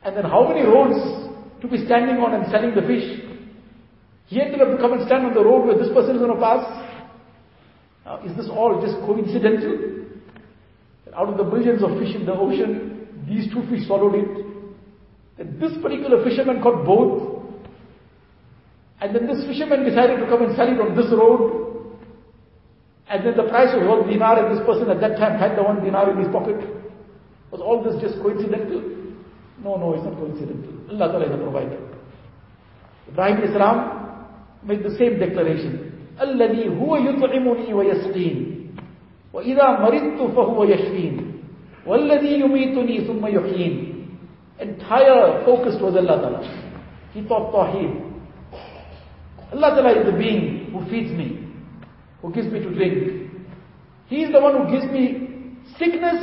[0.02, 1.31] And then how many roads
[1.62, 3.22] to be standing on and selling the fish?
[4.26, 6.34] He ended up to come and stand on the road where this person is going
[6.34, 6.66] to pass.
[8.04, 10.02] Now, is this all just coincidental?
[11.14, 14.32] Out of the millions of fish in the ocean, these two fish swallowed it.
[15.36, 17.44] Then this particular fisherman caught both.
[19.00, 21.98] And then this fisherman decided to come and sell it on this road.
[23.10, 25.62] And then the price was one dinar and this person at that time had the
[25.62, 26.56] one dinar in his pocket.
[27.50, 29.01] Was all this just coincidental?
[29.63, 30.73] No, no, it's not coincidental.
[30.91, 31.79] Allah Ta'ala is a provider.
[33.09, 33.77] Ibrahim Islam
[34.63, 35.83] made the same declaration.
[36.17, 38.57] الذي هو يطعمني ويسقين
[39.33, 41.15] وَإِذَا مَرِضْتُ فَهُوَ يَشْفِينِ
[41.85, 43.93] وَالَّذِي يُمِيتُنِي ثُمَّ يُحْيِينِ
[44.59, 46.41] Entire focus was Allah Ta'ala.
[47.13, 47.93] He thought Tawheed.
[49.53, 51.45] Allah Ta'ala is the being who feeds me,
[52.21, 53.29] who gives me to drink.
[54.07, 56.17] He is the one who gives me sickness,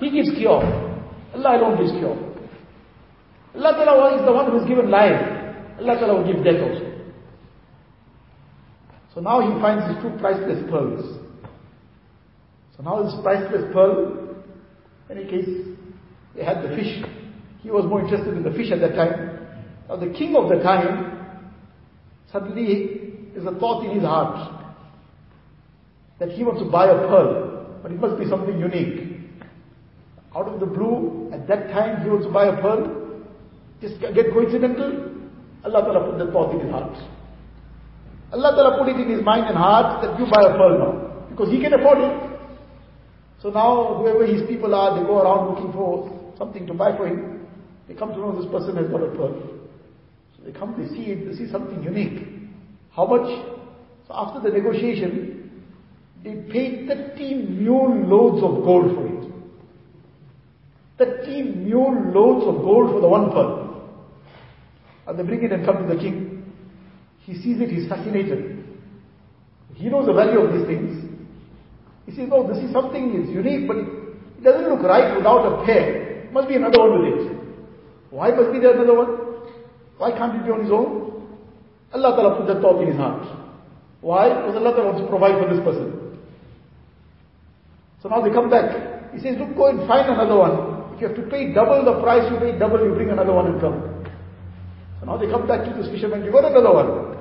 [0.00, 0.64] He gives cure.
[1.34, 2.16] Allah alone gives cure.
[3.55, 5.19] Allah Ta'ala is the one who has given life.
[5.79, 6.91] Allah Ta'ala will give death also.
[9.13, 11.19] So now he finds these two priceless pearls.
[12.77, 14.35] So now this priceless pearl,
[15.09, 15.49] in any case,
[16.35, 17.03] they had the fish.
[17.61, 19.37] He was more interested in the fish at that time.
[19.89, 21.19] Now the king of the time,
[22.31, 23.01] suddenly
[23.35, 24.59] is a thought in his heart
[26.19, 29.19] that he wants to buy a pearl, but it must be something unique.
[30.35, 33.00] Out of the blue, at that time he wants to buy a pearl,
[33.81, 35.11] just get coincidental,
[35.65, 36.93] Allah Ta'ala put the thought in his heart.
[38.31, 41.27] Allah Ta'ala put it in his mind and heart that you buy a pearl now.
[41.29, 42.39] Because he can afford it.
[43.41, 47.07] So now whoever his people are, they go around looking for something to buy for
[47.07, 47.47] him.
[47.87, 49.35] They come to know this person has got a pearl.
[50.37, 52.27] So they come, they see it, they see something unique.
[52.95, 53.27] How much?
[54.07, 55.63] So after the negotiation,
[56.23, 59.21] they paid 30 mule loads of gold for it.
[61.25, 63.60] 30 mule loads of gold for the one pearl.
[65.07, 66.43] And they bring it and come to the king.
[67.21, 68.65] He sees it, he's fascinated.
[69.75, 71.09] He knows the value of these things.
[72.05, 75.65] He says, no, this is something, it's unique, but it doesn't look right without a
[75.65, 76.29] pair.
[76.31, 77.37] Must be another one with it.
[78.09, 79.09] Why must be there another one?
[79.97, 81.27] Why can't it be on his own?
[81.93, 83.27] Allah Ta'ala put that thought in his heart.
[84.01, 84.29] Why?
[84.29, 86.17] Because Allah Ta'ala wants to provide for this person.
[88.01, 89.13] So now they come back.
[89.13, 90.95] He says, look, go and find another one.
[90.95, 93.47] If you have to pay double the price, you pay double, you bring another one
[93.47, 93.90] and come.
[95.01, 97.17] So now they come back to this fisherman, you got another one.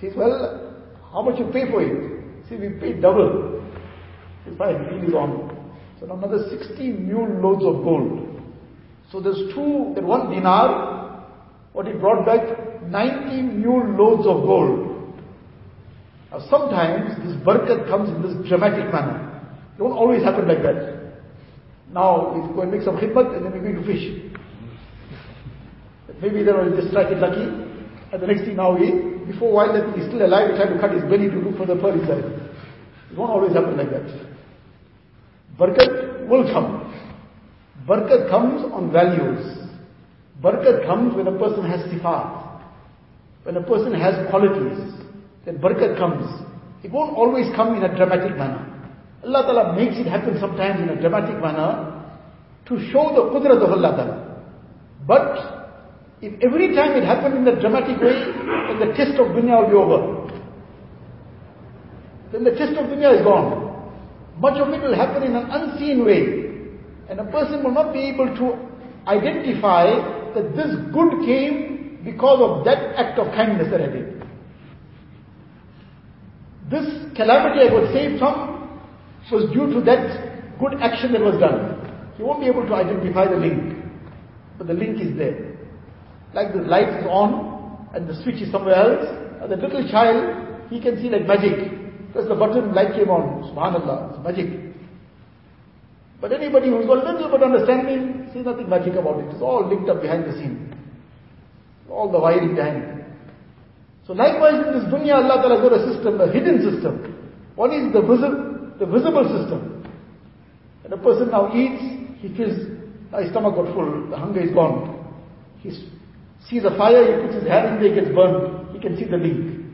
[0.00, 0.72] He says, well,
[1.12, 2.48] how much you pay for it?
[2.48, 3.62] Says, we paid double.
[4.44, 5.72] Says, fine, deal is on.
[6.00, 8.40] So now another 60 mule loads of gold.
[9.12, 11.26] So there's two, that one dinar,
[11.74, 15.20] what he brought back, 90 mule loads of gold.
[16.30, 19.42] Now sometimes this barakat comes in this dramatic manner.
[19.74, 20.96] It don't always happen like that.
[21.92, 24.25] Now we go and make some khidmat and then we're going to fish.
[26.20, 27.44] Maybe then we'll just strike it lucky.
[28.12, 28.90] And the next thing now we,
[29.26, 31.66] before while that he's still alive, we try to cut his belly to look for
[31.66, 32.24] the pearl inside.
[33.10, 34.08] It won't always happen like that.
[35.58, 36.86] Barakat will come.
[37.88, 39.68] Barakat comes on values.
[40.42, 42.60] Barakat comes when a person has sifat.
[43.44, 44.94] When a person has qualities.
[45.44, 46.26] Then barakat comes.
[46.82, 48.72] It won't always come in a dramatic manner.
[49.24, 52.04] Allah Ta'ala makes it happen sometimes in a dramatic manner
[52.66, 54.42] to show the qudrat of Allah Ta'ala.
[55.06, 55.55] But
[56.22, 58.16] if every time it happened in a dramatic way,
[58.68, 60.00] then the test of dunya will be over.
[62.32, 63.66] Then the test of dunya is gone.
[64.40, 66.46] Much of it will happen in an unseen way.
[67.08, 68.58] And a person will not be able to
[69.06, 69.92] identify
[70.34, 74.22] that this good came because of that act of kindness that I did.
[76.70, 78.80] This calamity I got saved from
[79.30, 82.14] was due to that good action that was done.
[82.16, 83.84] He won't be able to identify the link.
[84.58, 85.55] But the link is there.
[86.36, 89.08] Like the light is on and the switch is somewhere else.
[89.40, 92.12] And the little child, he can see like magic.
[92.12, 93.48] Press the button, light came on.
[93.48, 94.76] Subhanallah, it's magic.
[96.20, 99.32] But anybody who's got a little bit understanding sees nothing magic about it.
[99.32, 100.76] It's all linked up behind the scene.
[101.88, 102.84] All the wiring behind.
[102.84, 103.06] it.
[104.06, 107.16] So likewise in this dunya, Allah Ta'ala got a system, a hidden system.
[107.56, 109.88] One is the visible, the visible system.
[110.82, 111.80] When a person now eats,
[112.20, 112.60] he feels
[113.16, 114.92] his stomach got full, the hunger is gone.
[115.60, 115.70] He
[116.48, 118.74] sees a fire, he puts his hand in there, gets burned.
[118.74, 119.64] He can see the link.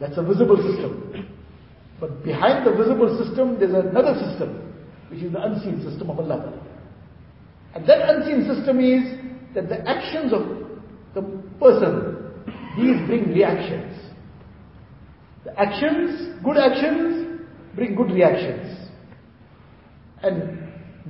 [0.00, 1.30] That's a visible system.
[2.00, 4.72] But behind the visible system, there's another system,
[5.10, 6.52] which is the unseen system of Allah.
[7.74, 9.02] And that unseen system is
[9.54, 10.42] that the actions of
[11.14, 11.22] the
[11.58, 12.16] person,
[12.76, 13.98] these bring reactions.
[15.44, 17.40] The actions, good actions,
[17.74, 18.90] bring good reactions.
[20.22, 20.58] And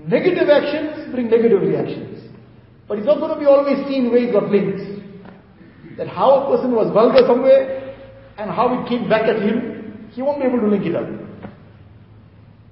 [0.08, 2.05] negative actions bring negative reactions.
[2.88, 4.82] But it's not going to be always seen ways of links.
[5.98, 7.96] That how a person was vulgar somewhere
[8.38, 11.08] and how it came back at him, he won't be able to link it up.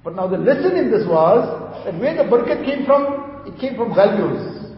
[0.03, 3.75] But now the lesson in this was that where the barakat came from, it came
[3.75, 4.71] from values.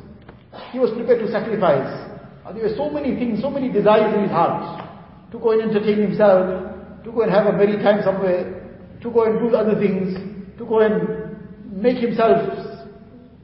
[0.71, 2.07] He was prepared to sacrifice.
[2.53, 4.89] There were so many things, so many desires in his heart.
[5.33, 8.63] To go and entertain himself, to go and have a merry time somewhere,
[9.01, 10.15] to go and do other things,
[10.57, 11.35] to go and
[11.69, 12.39] make himself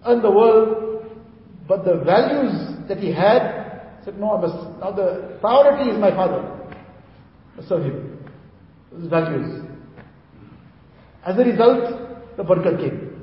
[0.05, 0.82] earn the world.
[1.67, 6.11] But the values that he had, said, no, I must, now the priority is my
[6.11, 6.49] father.
[7.67, 8.19] Serve him.
[9.09, 9.63] Values.
[11.25, 13.13] As a result, the barakat came.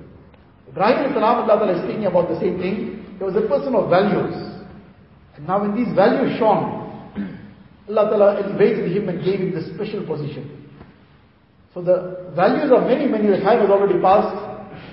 [0.69, 3.05] Ibrahim Allah is speaking about the same thing.
[3.19, 4.35] He was a person of values.
[5.37, 6.81] And now when these values shone,
[7.89, 10.71] Allah Ta'ala elevated him and gave him this special position.
[11.75, 14.31] So the values of many, many, the time has already passed,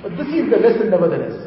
[0.02, 1.47] but this is the lesson nevertheless.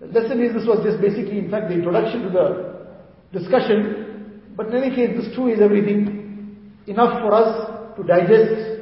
[0.00, 4.68] The lesson is, this was just basically, in fact, the introduction to the discussion, but
[4.68, 8.76] in any case, this too is everything enough for us to digest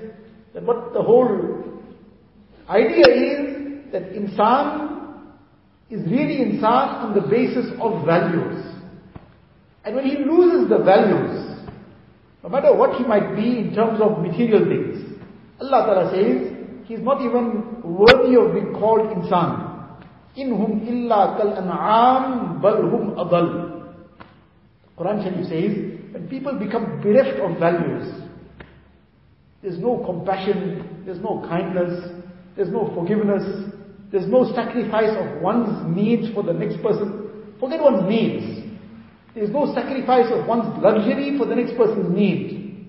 [0.55, 1.65] that what the whole
[2.69, 5.25] idea is that insan
[5.91, 8.65] is really insan on the basis of values.
[9.85, 11.69] And when he loses the values,
[12.43, 15.21] no matter what he might be in terms of material things,
[15.61, 19.64] Allah Ta'ala says, he's not even worthy of being called insan.
[20.37, 23.85] Inhum illa kal an'am hum adal.
[24.99, 28.22] Quran Sharif says, when people become bereft of values,
[29.62, 32.11] there's no compassion, there's no kindness,
[32.57, 33.43] there's no forgiveness,
[34.12, 37.55] there's no sacrifice of one's needs for the next person.
[37.59, 38.62] Forget one's needs.
[39.35, 42.87] There's no sacrifice of one's luxury for the next person's need.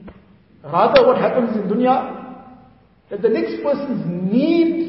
[0.64, 2.24] Rather what happens in dunya,
[3.10, 4.85] that the next person's need,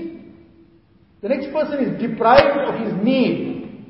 [1.26, 3.84] the next person is deprived of his need,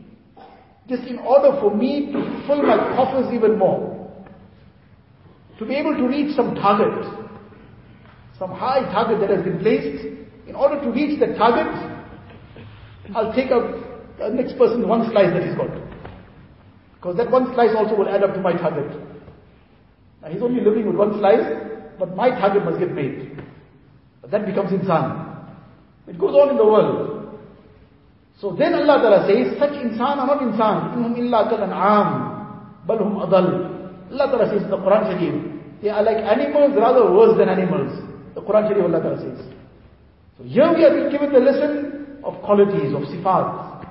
[0.89, 4.11] just in order for me to fill my coffers even more.
[5.59, 7.05] To be able to reach some target,
[8.39, 10.07] some high target that has been placed,
[10.49, 11.68] in order to reach that target,
[13.14, 15.68] I'll take up the next person one slice that he's got.
[16.95, 18.99] Because that one slice also will add up to my target.
[20.22, 21.45] Now he's only living with one slice,
[21.99, 23.39] but my target must get made.
[24.22, 25.26] But that becomes insan.
[26.09, 27.12] It goes on in the world.
[28.41, 30.93] So then Allah Ta'ala says, such insan are not insan.
[30.97, 32.09] Innum illa kal an'am.
[32.87, 34.12] Bal hum adal.
[34.12, 37.97] Allah Ta'ala says the Quran Sharif, they are like animals, rather worse than animals.
[38.34, 39.41] The Quran Sharif Allah Ta'ala says.
[40.37, 43.87] So here we are given the lesson of qualities, of sifat.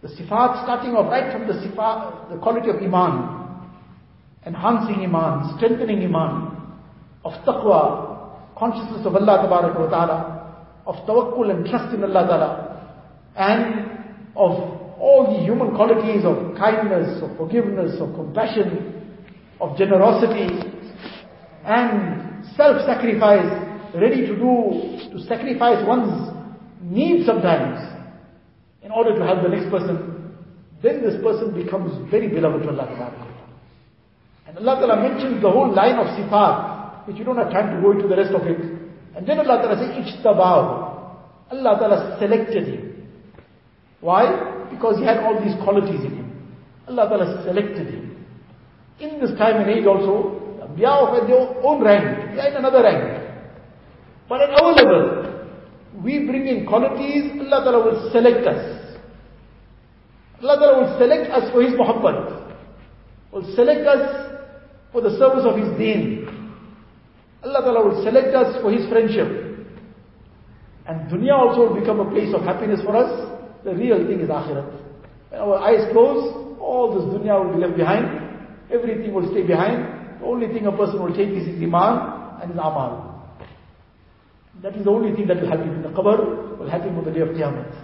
[0.00, 3.60] The sifat starting off right from the sifat, the quality of iman,
[4.46, 6.56] enhancing iman, strengthening iman,
[7.24, 12.73] of taqwa, consciousness of Allah ta'ala, of tawakkul and trust in Allah ta'ala,
[13.36, 13.90] and
[14.36, 19.16] of all the human qualities of kindness, of forgiveness, of compassion,
[19.60, 20.48] of generosity,
[21.64, 26.32] and self-sacrifice, ready to do, to sacrifice one's
[26.82, 27.80] needs sometimes,
[28.82, 30.34] in order to help the next person,
[30.82, 33.34] then this person becomes very beloved to Allah Ta'ala.
[34.46, 37.82] And Allah Ta'ala mentions the whole line of sifat, which you don't have time to
[37.82, 38.60] go into the rest of it.
[39.16, 40.92] And then Allah Ta'ala says, Ijtabab.
[41.50, 42.93] Allah Ta'ala selected him.
[44.04, 44.68] Why?
[44.68, 46.28] Because he had all these qualities in him.
[46.86, 48.26] Allah Ta'ala selected him.
[49.00, 53.32] In this time and age also, Anbiya of their own rank, they in another rank.
[54.28, 55.48] But at our level,
[56.04, 58.98] we bring in qualities, Allah Ta'ala will select us.
[60.42, 62.52] Allah Ta'ala will select us for His muhabbat.
[63.32, 64.36] Will select us
[64.92, 66.28] for the service of His deen.
[67.42, 69.28] Allah Ta'ala will select us for His friendship.
[70.86, 73.33] And dunya also will become a place of happiness for us.
[73.64, 74.70] The real thing is akhirat.
[75.30, 78.04] When our eyes close, all this dunya will be left behind.
[78.70, 80.20] Everything will stay behind.
[80.20, 83.14] The only thing a person will take is his iman and his amal.
[84.62, 86.96] That is the only thing that will help him in the qabr, will help him
[86.96, 87.74] on the day of Qiyamah.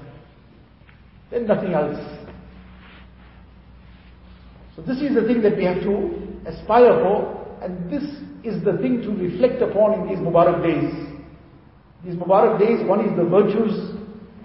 [1.31, 1.99] Then nothing else.
[4.77, 8.03] So this is the thing that we have to aspire for, and this
[8.45, 10.95] is the thing to reflect upon in these Mubarak days.
[12.05, 13.97] These Mubarak days, one is the virtues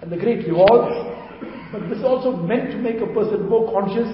[0.02, 1.15] and the great rewards,
[1.72, 4.08] but this is also meant to make a person more conscious,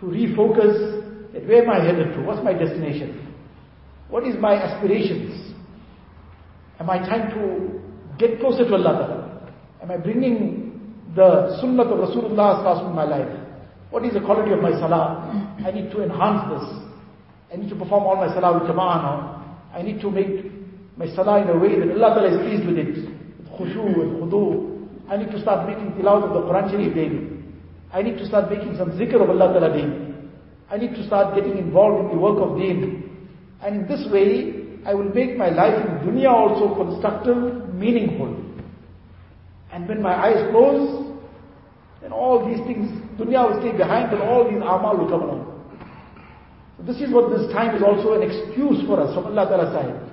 [0.00, 1.02] to refocus,
[1.46, 2.22] where am I headed to?
[2.22, 3.34] What's my destination?
[4.08, 5.54] What is my aspirations?
[6.80, 7.80] Am I trying to
[8.18, 9.40] get closer to Allah
[9.82, 13.46] Am I bringing the sunnah of Rasulullah in my life?
[13.90, 15.54] What is the quality of my salah?
[15.64, 16.82] I need to enhance this.
[17.52, 19.58] I need to perform all my salah with jama'ah now.
[19.72, 20.44] I need to make
[20.96, 22.96] my salah in a way that Allah is pleased with it.
[23.38, 24.75] With khushu, with khudu.
[25.08, 27.36] I need to start making tilawat of the Quran Sharif daily.
[27.92, 30.14] I need to start making some zikr of Allah Ta'ala daily.
[30.70, 33.04] I need to start getting involved in the work of deen.
[33.62, 38.34] And in this way, I will make my life in dunya also constructive, meaningful.
[39.72, 41.16] And when my eyes close,
[42.02, 45.52] then all these things, dunya will stay behind, and all these amal will come along.
[46.76, 49.72] So this is what this time is also an excuse for us from Allah Ta'ala
[49.72, 50.12] side.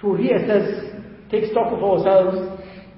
[0.00, 2.38] To reassess, take stock of ourselves,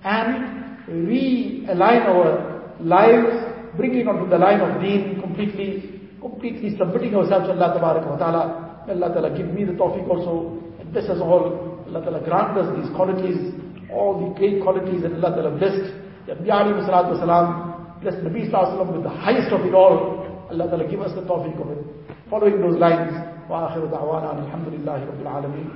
[0.05, 0.58] and
[0.89, 7.54] realign our lives, bring it onto the line of deen completely, completely submitting ourselves to
[7.54, 8.86] Allah Ta'ala.
[8.89, 10.60] Allah Ta'ala give me the tawfiq also
[10.94, 13.54] this is all, Allah Ta'ala grant us these qualities
[13.94, 15.94] all the great qualities that Allah Ta'ala blessed.
[16.26, 20.48] The Anbiya alayhi salatu wasalam, blessed Nabi Sallallahu with the highest of it all.
[20.50, 21.86] Allah Ta'ala give us the tawfiq of it.
[22.30, 23.14] Following those lines,
[23.50, 25.70] وآخر دعوانا الحمد لله رب العالمين.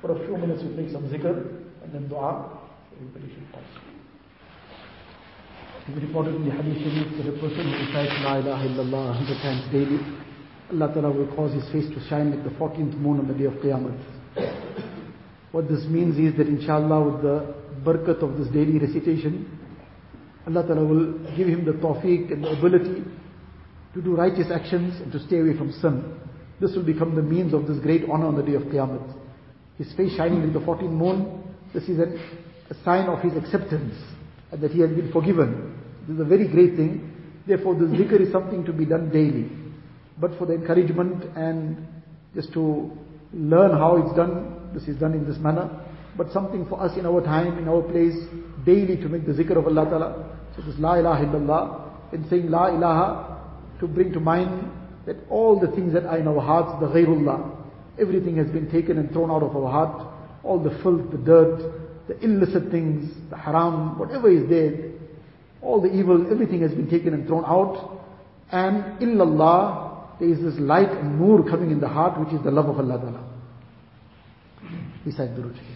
[0.00, 1.34] For a few minutes we'll make some zikr
[1.82, 2.60] and then dua.
[2.96, 3.87] Everybody should pause.
[5.89, 9.09] It is reported in the Hadith Sharif that a person who recites La ilaha illallah
[9.09, 9.97] a hundred times daily,
[10.71, 13.45] Allah Ta'ala will cause his face to shine like the 14th moon on the day
[13.45, 13.97] of Qiyamah.
[15.51, 19.49] What this means is that inshallah with the barakat of this daily recitation,
[20.45, 23.03] Allah Ta'ala will give him the tawfiq and the ability
[23.95, 26.03] to do righteous actions and to stay away from sin.
[26.61, 29.11] This will become the means of this great honor on the day of Qiyamah.
[29.79, 33.95] His face shining like the 14th moon, this is a sign of his acceptance
[34.51, 35.77] and that he has been forgiven.
[36.09, 37.13] This is a very great thing.
[37.45, 39.47] Therefore, this zikr is something to be done daily.
[40.19, 41.85] But for the encouragement and
[42.33, 42.91] just to
[43.31, 45.69] learn how it's done, this is done in this manner.
[46.17, 48.15] But something for us in our time, in our place,
[48.65, 50.39] daily to make the zikr of Allah Ta'ala.
[50.55, 54.71] So this La ilaha illallah, in saying La ilaha, to bring to mind
[55.05, 57.55] that all the things that are in our hearts, the ghairullah,
[58.01, 60.07] everything has been taken and thrown out of our heart.
[60.43, 64.88] All the filth, the dirt, the illicit things, the haram, whatever is there,
[65.62, 68.02] all the evil, everything has been taken and thrown out.
[68.52, 72.50] And illallah, there is this light and nur coming in the heart, which is the
[72.50, 73.30] love of Allah Ta'ala.
[75.04, 75.74] Recite Durood Sharif.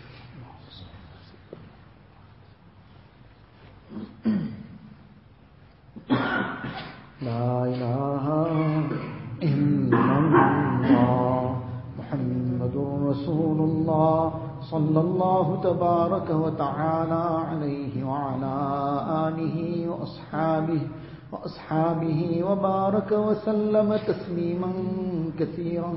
[7.21, 8.25] لا إله
[9.43, 11.61] إلا الله
[11.99, 12.75] محمد
[13.11, 14.41] رسول الله
[14.74, 18.56] صلى الله تبارك وتعالى عليه وعلى
[19.28, 19.58] آله
[19.90, 20.82] وأصحابه
[21.32, 24.72] وأصحابه وبارك وسلم تسليما
[25.40, 25.94] كثيرا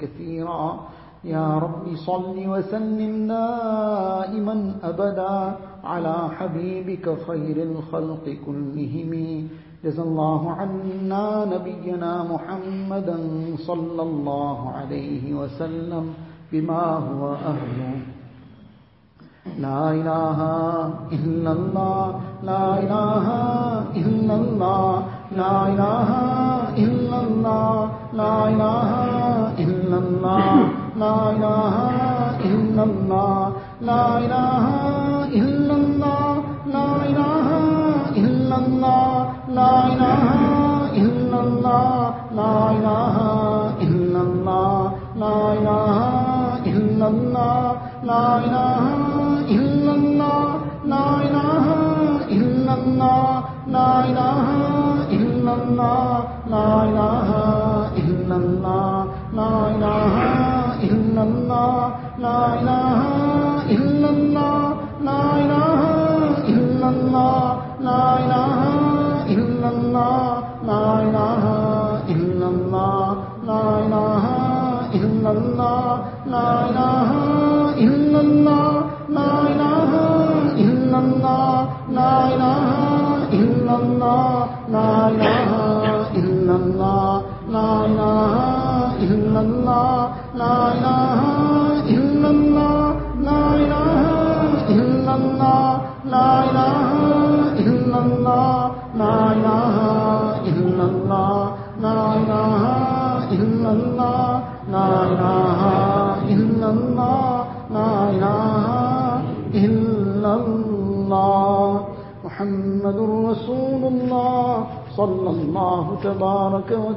[0.00, 0.80] كثيرا.
[1.24, 9.12] يا رب صل وسلم دائما أبدا على حبيبك خير الخلق كلهم.
[9.84, 13.18] جزا الله عنا نبينا محمدا
[13.68, 16.29] صلى الله عليه وسلم.
[16.52, 17.94] بما هو أهله
[19.58, 20.38] لا إله
[21.12, 23.26] إلا الله، لا إله
[23.96, 25.02] إلا الله،
[25.36, 26.08] لا إله
[26.84, 28.90] إلا الله، لا إله
[29.64, 30.44] إلا الله،
[31.00, 31.74] لا إله
[32.44, 34.64] إلا الله، لا إله
[35.40, 36.34] إلا الله،
[36.76, 37.46] لا إله
[38.16, 39.12] إلا الله،
[39.58, 40.26] لا إله
[41.02, 43.29] إلا الله، لا إله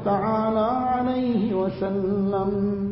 [0.03, 2.91] تعالی علیہ وسلم۔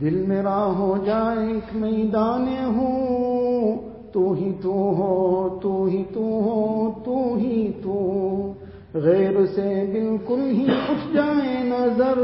[0.00, 3.76] دل میرا ہو جائے ایک میدان ہوں
[4.12, 8.52] تو ہی تو ہو، تو ہی تو ہو، تو ہی تو۔
[8.94, 12.18] غیر سے بالکل ہی اٹھ جائے نظر،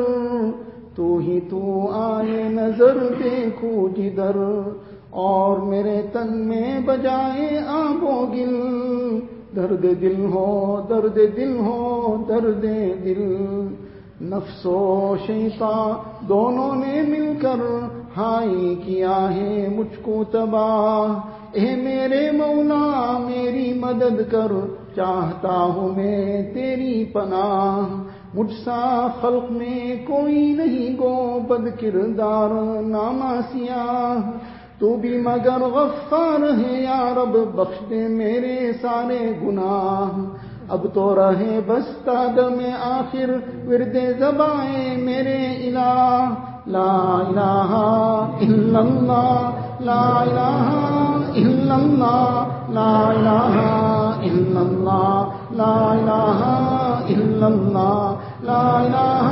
[0.94, 4.36] تو ہی تو آئے نظر دیکھو جدھر
[5.10, 8.99] اور میرے تن میں بجائے آبو گل
[9.56, 12.62] درد دل ہو، درد دل ہو، درد
[13.04, 13.36] دل۔
[14.20, 17.86] نفس و شیطان، دونوں نے مل کر
[18.16, 24.52] ہائی کیا ہے مجھ کو تباہ۔ اے میرے مولا، میری مدد کر،
[24.96, 28.02] چاہتا ہوں میں تیری پناہ۔
[28.34, 34.30] مجھ سا خلق میں کوئی نہیں گو، بد کردار ناما سیاہ۔
[34.80, 40.20] تو بھی مگر غفار ہے یا رب بخش دے میرے سارے گناہ۔
[40.68, 43.30] اب تو رہے بس تاد میں آخر،
[43.68, 46.34] ورد زبائیں میرے الہ۔
[46.66, 46.92] لا
[47.28, 47.72] الہ
[48.40, 49.50] الا اللہ،
[49.80, 50.70] لا الہ
[51.34, 53.56] الا اللہ، لا الہ
[54.30, 56.40] الا اللہ، لا الہ
[57.14, 59.28] الا اللہ، لا الہ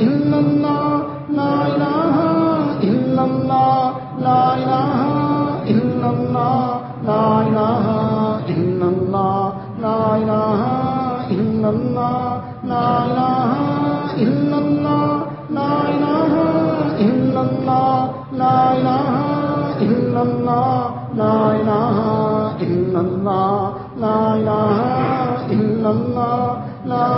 [0.00, 2.27] الا اللہ، لا الہ
[4.28, 4.94] لا إله
[5.74, 6.64] إلا الله
[7.10, 7.86] لا إله
[8.56, 9.42] إلا الله
[9.84, 10.62] لا إله
[11.38, 12.24] إلا الله
[12.72, 13.52] لا إله
[14.24, 15.08] إلا الله
[15.58, 16.32] لا إله
[17.06, 17.96] إلا الله
[18.42, 19.12] لا إله
[19.88, 20.76] إلا الله
[21.20, 21.96] لا إله
[22.66, 23.56] إلا الله
[24.04, 24.72] لا إله
[25.56, 26.42] إلا الله
[26.92, 27.08] لا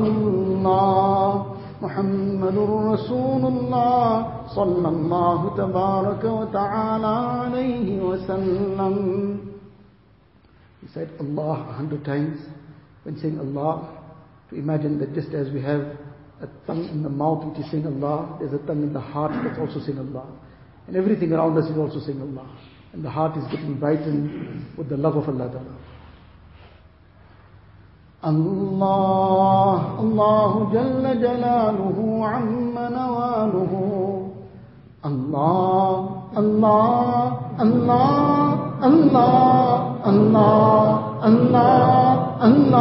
[0.00, 2.56] الله محمد
[2.92, 4.10] رسول الله
[4.54, 8.94] صلى الله تبارك وتعالى عليه وسلم
[10.82, 12.38] He said Allah a hundred times.
[13.02, 13.88] When saying Allah,
[14.50, 15.80] to imagine that just as we have
[16.40, 19.32] a tongue in the mouth which is saying Allah, there's a tongue in the heart
[19.44, 20.26] that's also saying Allah.
[20.86, 22.46] And everything around us is also saying Allah.
[22.92, 25.76] And the heart is getting brightened with the love of Allah Ta'ala.
[28.21, 33.73] الله الله جل جلاله عم نواله
[35.05, 38.53] الله الله الله
[38.85, 39.41] الله
[40.05, 40.89] الله
[41.25, 41.65] الله
[42.37, 42.77] الله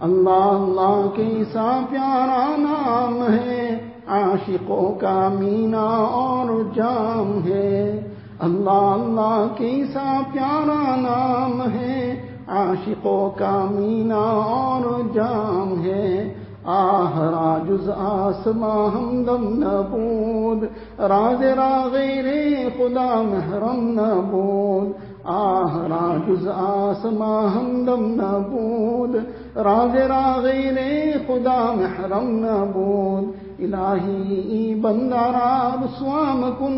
[0.00, 10.20] اللہ کے سا پیارا نام ہے عاشقوں کا مینا اور جام ہے۔ اللہ اللہ کیسا
[10.32, 16.34] پیارا نام ہے۔ عاشقوں کا مینا اور جام ہے۔
[16.64, 20.62] آہ، راجز آسماں ہمدم نبود۔
[20.98, 22.24] راز را غیر
[22.78, 29.14] خدا محرم نبود۔ آہرا جز آسما ہمدم نبود
[29.56, 30.78] راز راغیر
[31.26, 36.76] خدا محرم نبود الہی بندہ راب سوام کن،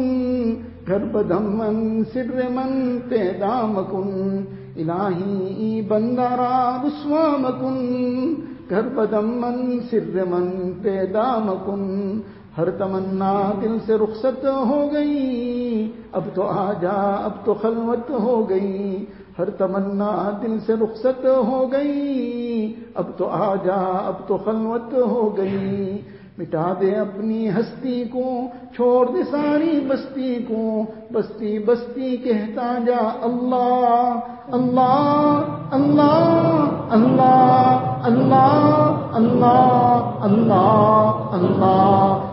[0.87, 4.45] گھر بدم من، سر من پیدام کن۔
[4.77, 8.35] الہی بندہ راب سوام کن،
[8.71, 12.21] گھر بدم من، سر من پیدام کن۔
[12.59, 18.49] ہر تمنا دل سے رخصت ہو گئی۔ اب تو آ جا اب تو خلوت ہو
[18.49, 19.05] گئی۔
[19.39, 25.37] ہر تمنا دل سے رخصت ہو گئی۔ اب تو آ جا اب تو خلوت ہو
[25.37, 25.99] گئی۔
[26.39, 30.83] مٹا دے اپنی ہستی کو، چھوڑ دے ساری بستی کو۔
[31.13, 34.21] بستی بستی کہتا جا اللہ
[34.53, 42.27] اللہ اللہ اللہ اللہ اللہ اللہ اللہ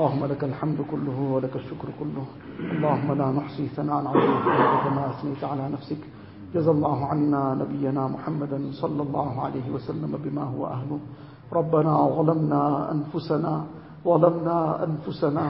[0.00, 2.24] اللهم لك الحمد كله ولك الشكر كله.
[2.72, 4.44] اللهم لا نحصي ثناء عليك
[4.84, 6.00] كما أثنيت على نفسك.
[6.54, 10.98] جزى الله عنا نبينا محمدا صلى الله عليه وسلم بما هو أهله.
[11.52, 13.64] ربنا ظلمنا أنفسنا
[14.04, 15.44] ظلمنا أنفسنا.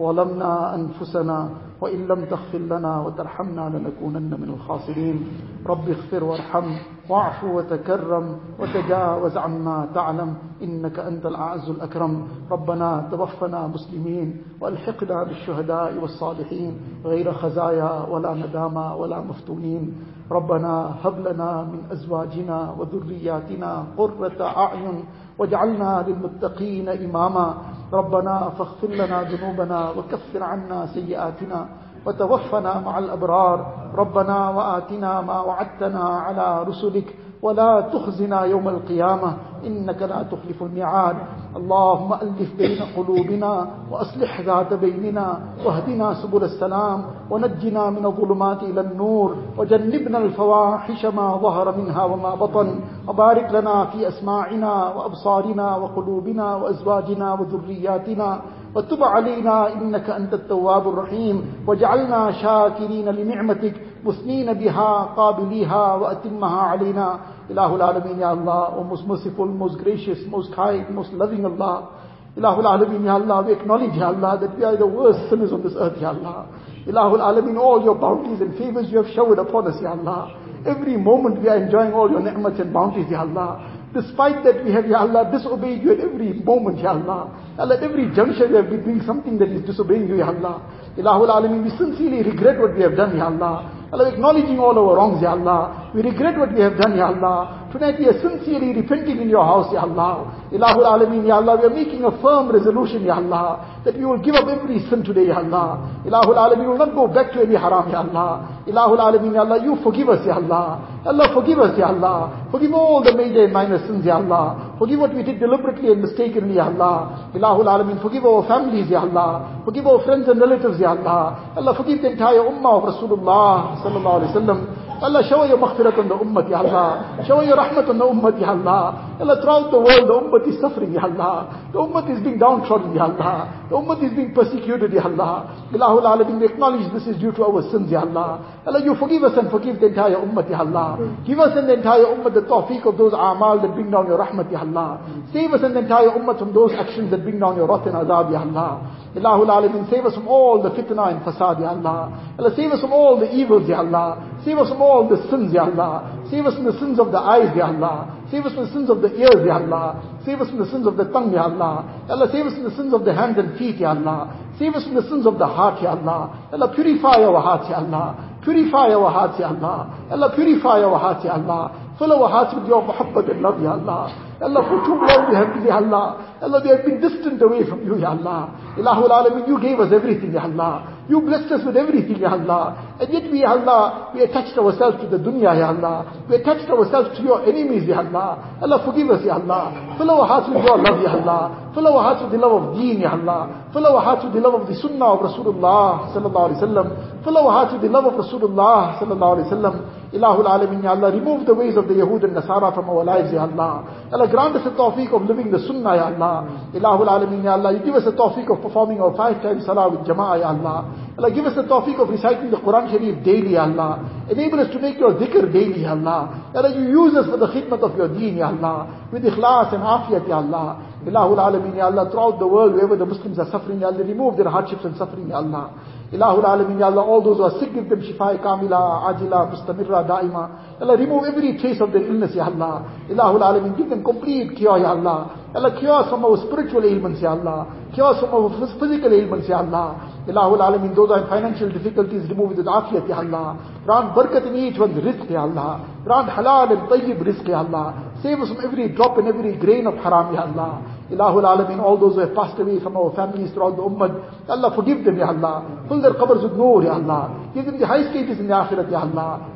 [0.00, 1.48] ظلمنا أنفسنا
[1.80, 5.26] وإن لم تغفر لنا وترحمنا لنكونن من الخاسرين.
[5.66, 6.64] رب اغفر وارحم
[7.10, 10.34] واعف وتكرم وتجاوز عما تعلم.
[10.62, 12.22] إنك أنت الأعز الأكرم.
[12.50, 16.80] ربنا توفنا مسلمين وألحقنا بالشهداء والصالحين.
[17.04, 19.94] غير خزايا ولا ندامى ولا مفتونين.
[20.30, 25.04] ربنا هب لنا من أزواجنا وذرياتنا قرة أعين
[25.38, 27.54] واجعلنا للمتقين إماما.
[27.92, 31.68] ربنا فاغفر لنا ذنوبنا وكفر عنا سيئاتنا.
[32.06, 33.66] وتوفنا مع الأبرار.
[33.96, 37.16] ربنا وآتنا ما وعدتنا على رسلك.
[37.42, 39.36] ولا تخزنا يوم القيامة.
[39.66, 41.16] إنك لا تخلف الميعاد.
[41.56, 45.38] اللهم ألف بين قلوبنا وأصلح ذات بيننا.
[45.64, 47.04] واهدنا سبل السلام.
[47.30, 49.36] ونجنا من الظلمات إلى النور.
[49.58, 52.80] وجنبنا الفواحش ما ظهر منها وما بطن.
[53.08, 58.38] وبارك لنا في أسماعنا وأبصارنا وقلوبنا وأزواجنا وذرياتنا.
[58.74, 67.18] وتب علينا إنك أنت التواب الرحيم واجعلنا شاكرين لنعمتك مثنين بها قابليها وأتمها علينا
[67.50, 71.88] إله العالمين يا الله O most merciful, most gracious, most kind, most loving Allah
[72.36, 75.62] Ilahul Alameen, Ya Allah, we acknowledge, Ya Allah, that we are the worst sinners on
[75.62, 76.48] this earth, Ya Allah.
[76.84, 80.34] Ilahul Alameen, all your bounties and favors you have showered upon us, Ya Allah.
[80.66, 83.73] Every moment we are enjoying all your ni'mats and bounties, Ya Allah.
[83.94, 87.30] Despite that we have, Ya Allah, disobeyed you at every moment, Ya Allah.
[87.56, 90.66] Allah, at every juncture we have been doing something that is disobeying you, Ya Allah.
[90.98, 93.83] Ilahul Alameen, we sincerely regret what we have done, Ya Allah.
[93.94, 95.92] Allah, acknowledging all our wrongs, Ya Allah.
[95.94, 97.70] We regret what we have done, Ya Allah.
[97.70, 100.34] Tonight we are sincerely repenting in your house, Ya Allah.
[100.50, 104.18] Ilahul Alameen, Ya Allah, we are making a firm resolution, Ya Allah, that we will
[104.18, 106.02] give up every sin today, Ya Allah.
[106.04, 108.62] Ilahul Alameen, we will not go back to any haram, Ya Allah.
[108.66, 110.90] Ilahul Alameen, Ya Allah, you forgive us, Ya Allah.
[111.06, 112.48] Allah, forgive us, Ya Allah.
[112.50, 114.74] Forgive all the major and minor sins, Ya Allah.
[114.78, 117.30] Forgive what we did deliberately and mistakenly, Ya Allah.
[117.34, 119.62] Ilahul Alameen, forgive our families, Ya Allah.
[119.64, 121.54] Forgive our friends and relatives, Ya Allah.
[121.54, 124.58] Allah, forgive the entire ummah of Rasulullah, sallallahu alayhi wa sallam.
[125.02, 127.24] Allah, shower your maghfirat on the ummah, Ya Allah.
[127.26, 129.16] Shower your rahmat on the ummah, Ya Allah.
[129.20, 131.68] Allah, throughout the world, the ummah is suffering, Ya Allah.
[131.72, 133.66] The ummah is being downtrodden, Ya Allah.
[133.68, 135.68] The ummah is being persecuted, Ya Allah.
[135.72, 138.62] Ilahul Alameen, we acknowledge this is due to our sins, Ya Allah.
[138.66, 140.98] Allah, you forgive us and forgive the entire ummah, Ya Allah.
[141.26, 144.18] Give us and the entire ummah the tawfiq of those a'mal that bring down your
[144.18, 145.02] rahmat, Ya Allah.
[145.32, 147.94] Save us and the entire ummah from those actions that bring down your wrath and
[147.98, 149.10] azab, Ya Allah.
[149.14, 152.34] Ilahul Alameen, save us from all the fitna and fasad, Ya Allah.
[152.38, 154.40] Allah, save us from all the evils, Ya Allah.
[154.44, 156.24] Save us from all the sins, Ya Allah.
[156.30, 158.24] Save us from the sins of the eyes, Ya Allah.
[158.30, 160.20] Save us from the sins of the ears, Ya Allah.
[160.24, 162.04] Save us from the sins of the tongue, Ya Allah.
[162.08, 164.34] Allah, save us from the sins of the hands and feet, Ya Allah.
[164.58, 166.48] Save us from the sins of the heart, Ya Allah.
[166.52, 168.38] Allah, purify our hearts, Ya Allah.
[168.42, 170.06] Purify our hearts, Ya Allah.
[170.10, 171.94] Allah, purify our hearts, Ya Allah.
[171.98, 174.10] Fill our hearts with your muhabbat and love, Ya Allah.
[174.42, 176.36] Allah, for too long we have been, Ya Allah.
[176.42, 178.74] Allah, we have been distant away from you, Ya Allah.
[178.76, 180.93] Ilahul Alameen, you gave us everything, Ya Allah.
[181.08, 182.96] You blessed us with everything, Ya Allah.
[182.98, 186.24] And yet we, Ya Allah, we attached ourselves to the dunya, Ya Allah.
[186.28, 188.56] We attached ourselves to your enemies, Ya Allah.
[188.62, 189.96] Allah, forgive us, Ya Allah.
[189.98, 191.72] Fill our hearts with your love, Ya Allah.
[191.74, 193.68] Fill our hearts with the love of deen, Ya Allah.
[193.72, 197.24] Fill our hearts with the love of the sunnah of Rasulullah, sallallahu alayhi wa sallam.
[197.24, 199.76] Fill our hearts with the love of Rasulullah, sallallahu alayhi wa sallam.
[200.14, 203.32] Ilahul Alameen, Ya Allah, remove the ways of the Yahud and Nasara from our lives,
[203.34, 204.08] Ya Allah.
[204.12, 206.70] Allah, grant us the tawfiq of living the sunnah, Ya Allah.
[206.72, 209.90] Ilahul Alameen, Ya Allah, you give us the tawfiq of performing our five times salah
[209.90, 210.93] with jama'ah, Ya Allah.
[211.16, 214.26] Allah, give us the tawfiq of reciting the Quran Sharif daily, Allah.
[214.30, 216.50] Enable us to make your dhikr daily, Allah.
[216.54, 219.08] Allah, you use us for the khidmat of your deen, Ya Allah.
[219.12, 221.00] With ikhlas and afiyat, Ya Allah.
[221.06, 224.36] Ilahul Alameen, Ya Allah, throughout the world, wherever the Muslims are suffering, Ya Allah, remove
[224.36, 225.70] their hardships and suffering, Ya Allah.
[226.14, 230.06] Ilahul Alameen, Ya Allah, all those who are sick, give them shifa kamila, ajila, mustamirra,
[230.06, 230.78] daima.
[230.80, 232.86] Allah, remove every trace of their illness, Ya Allah.
[233.10, 235.50] Ilahul Alameen, give them complete cure, Ya Allah.
[235.52, 237.66] Allah, cure us from our spiritual ailments, Ya Allah.
[237.92, 238.48] Cure us from our
[238.78, 240.22] physical ailments, Ya Allah.
[240.28, 243.58] Ilahul Alameen, those who are in financial difficulties, remove it with afiyat, Ya Allah.
[243.84, 245.82] Grant barakat in each one's rizq, Ya Allah.
[246.04, 248.14] Grant halal and tayyib rizq, Ya Allah.
[248.22, 250.78] Save us from every drop and every grain of haram, Ya Allah.
[251.14, 254.74] Ilahul Alameen, all those who have passed away from our families throughout the ummah, Allah
[254.74, 255.86] forgive them, Ya Allah.
[255.88, 257.50] Fill their qabrs with noor, Ya Allah.
[257.54, 259.50] Give them the high status in the akhirat, Ya Allah.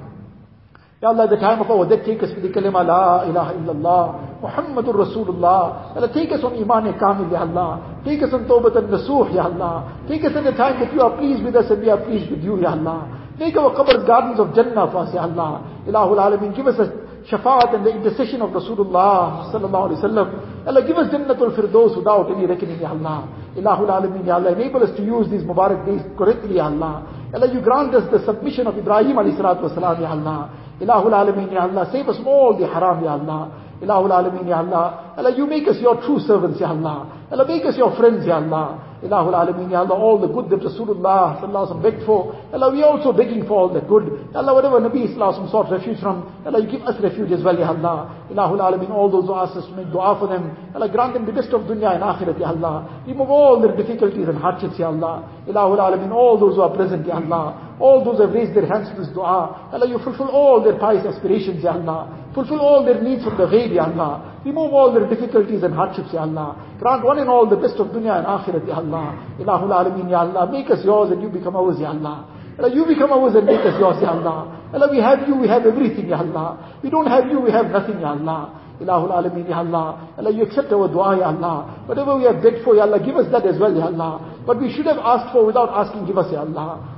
[1.02, 3.54] Ya Allah, at the time of our death, take us with the kalima, La ilaha
[3.54, 4.02] illallah.
[4.42, 5.96] Muhammadur Rasulullah.
[5.96, 8.02] Allah, take us on Iman Kamil, Ya Allah.
[8.04, 10.04] Take us on Tawbat and Nasuh, Ya Allah.
[10.08, 12.30] Take us in the time that you are pleased with us and we are pleased
[12.30, 13.26] with you, Ya Allah.
[13.38, 15.82] Make our qabrs gardens of Jannah for us, Ya Allah.
[15.86, 20.66] Ilahul Alameen, give us a shafaat and the intercession of Rasulullah sallallahu alaihi wasallam.
[20.66, 23.28] Allah, give us Jannatul Firdaus without any reckoning, Ya Allah.
[23.56, 27.06] Ilahul Alameen, Ya Allah, enable us to use these Mubarak days correctly, Ya Allah.
[27.32, 30.50] Allah, you grant us the submission of Ibrahim alayhi salatu wasalam, Ya Allah.
[30.80, 33.76] Ilahul Alameen, Ya Allah, save us all the haram, Ya Allah.
[33.82, 35.07] Ilahul Alameen, Ya Allah.
[35.18, 37.26] Allah, you make us your true servants, Ya Allah.
[37.28, 38.98] Allah, make us your friends, Ya Allah.
[39.02, 42.34] Ilahul Alameen, Ya Allah, all the good that Rasulullah sallallahu alaihi begged for.
[42.54, 44.30] Allah, we are also begging for all the good.
[44.34, 47.66] Allah, whatever Nabi sallallahu sought refuge from, Allah, you give us refuge as well, Ya
[47.66, 48.26] Allah.
[48.30, 51.26] Ilahul Alameen, all those who ask us to make dua for them, Allah, grant them
[51.26, 53.02] the best of dunya and akhirat, Ya Allah.
[53.06, 55.26] Remove all their difficulties and hardships, Ya Allah.
[55.50, 57.74] Ilahul Alameen, all those who are present, Ya Allah.
[57.80, 60.78] All those who have raised their hands to this dua, Allah, you fulfill all their
[60.78, 62.30] pious aspirations, Ya Allah.
[62.34, 64.37] Fulfill all their needs from the ghaib, Ya Allah.
[64.48, 66.56] Remove all their difficulties and hardships, Ya Allah.
[66.80, 69.36] Grant one and all the best of dunya and akhirat, Ya Allah.
[69.38, 70.50] Ilahul Alameen, Ya Allah.
[70.50, 72.24] Make us yours and you become ours, Ya Allah.
[72.58, 74.70] Allah, you become ours and make us yours, Ya Allah.
[74.72, 76.80] Allah, we have you, we have everything, Ya Allah.
[76.82, 78.56] We don't have you, we have nothing, Ya Allah.
[78.80, 80.16] Ilahul Alameen, Ya Allah.
[80.16, 81.84] Allah, you accept our dua, Ya Allah.
[81.84, 84.42] Whatever we have begged for, Ya Allah, give us that as well, Ya Allah.
[84.46, 86.97] But we should have asked for without asking, give us, Ya Allah.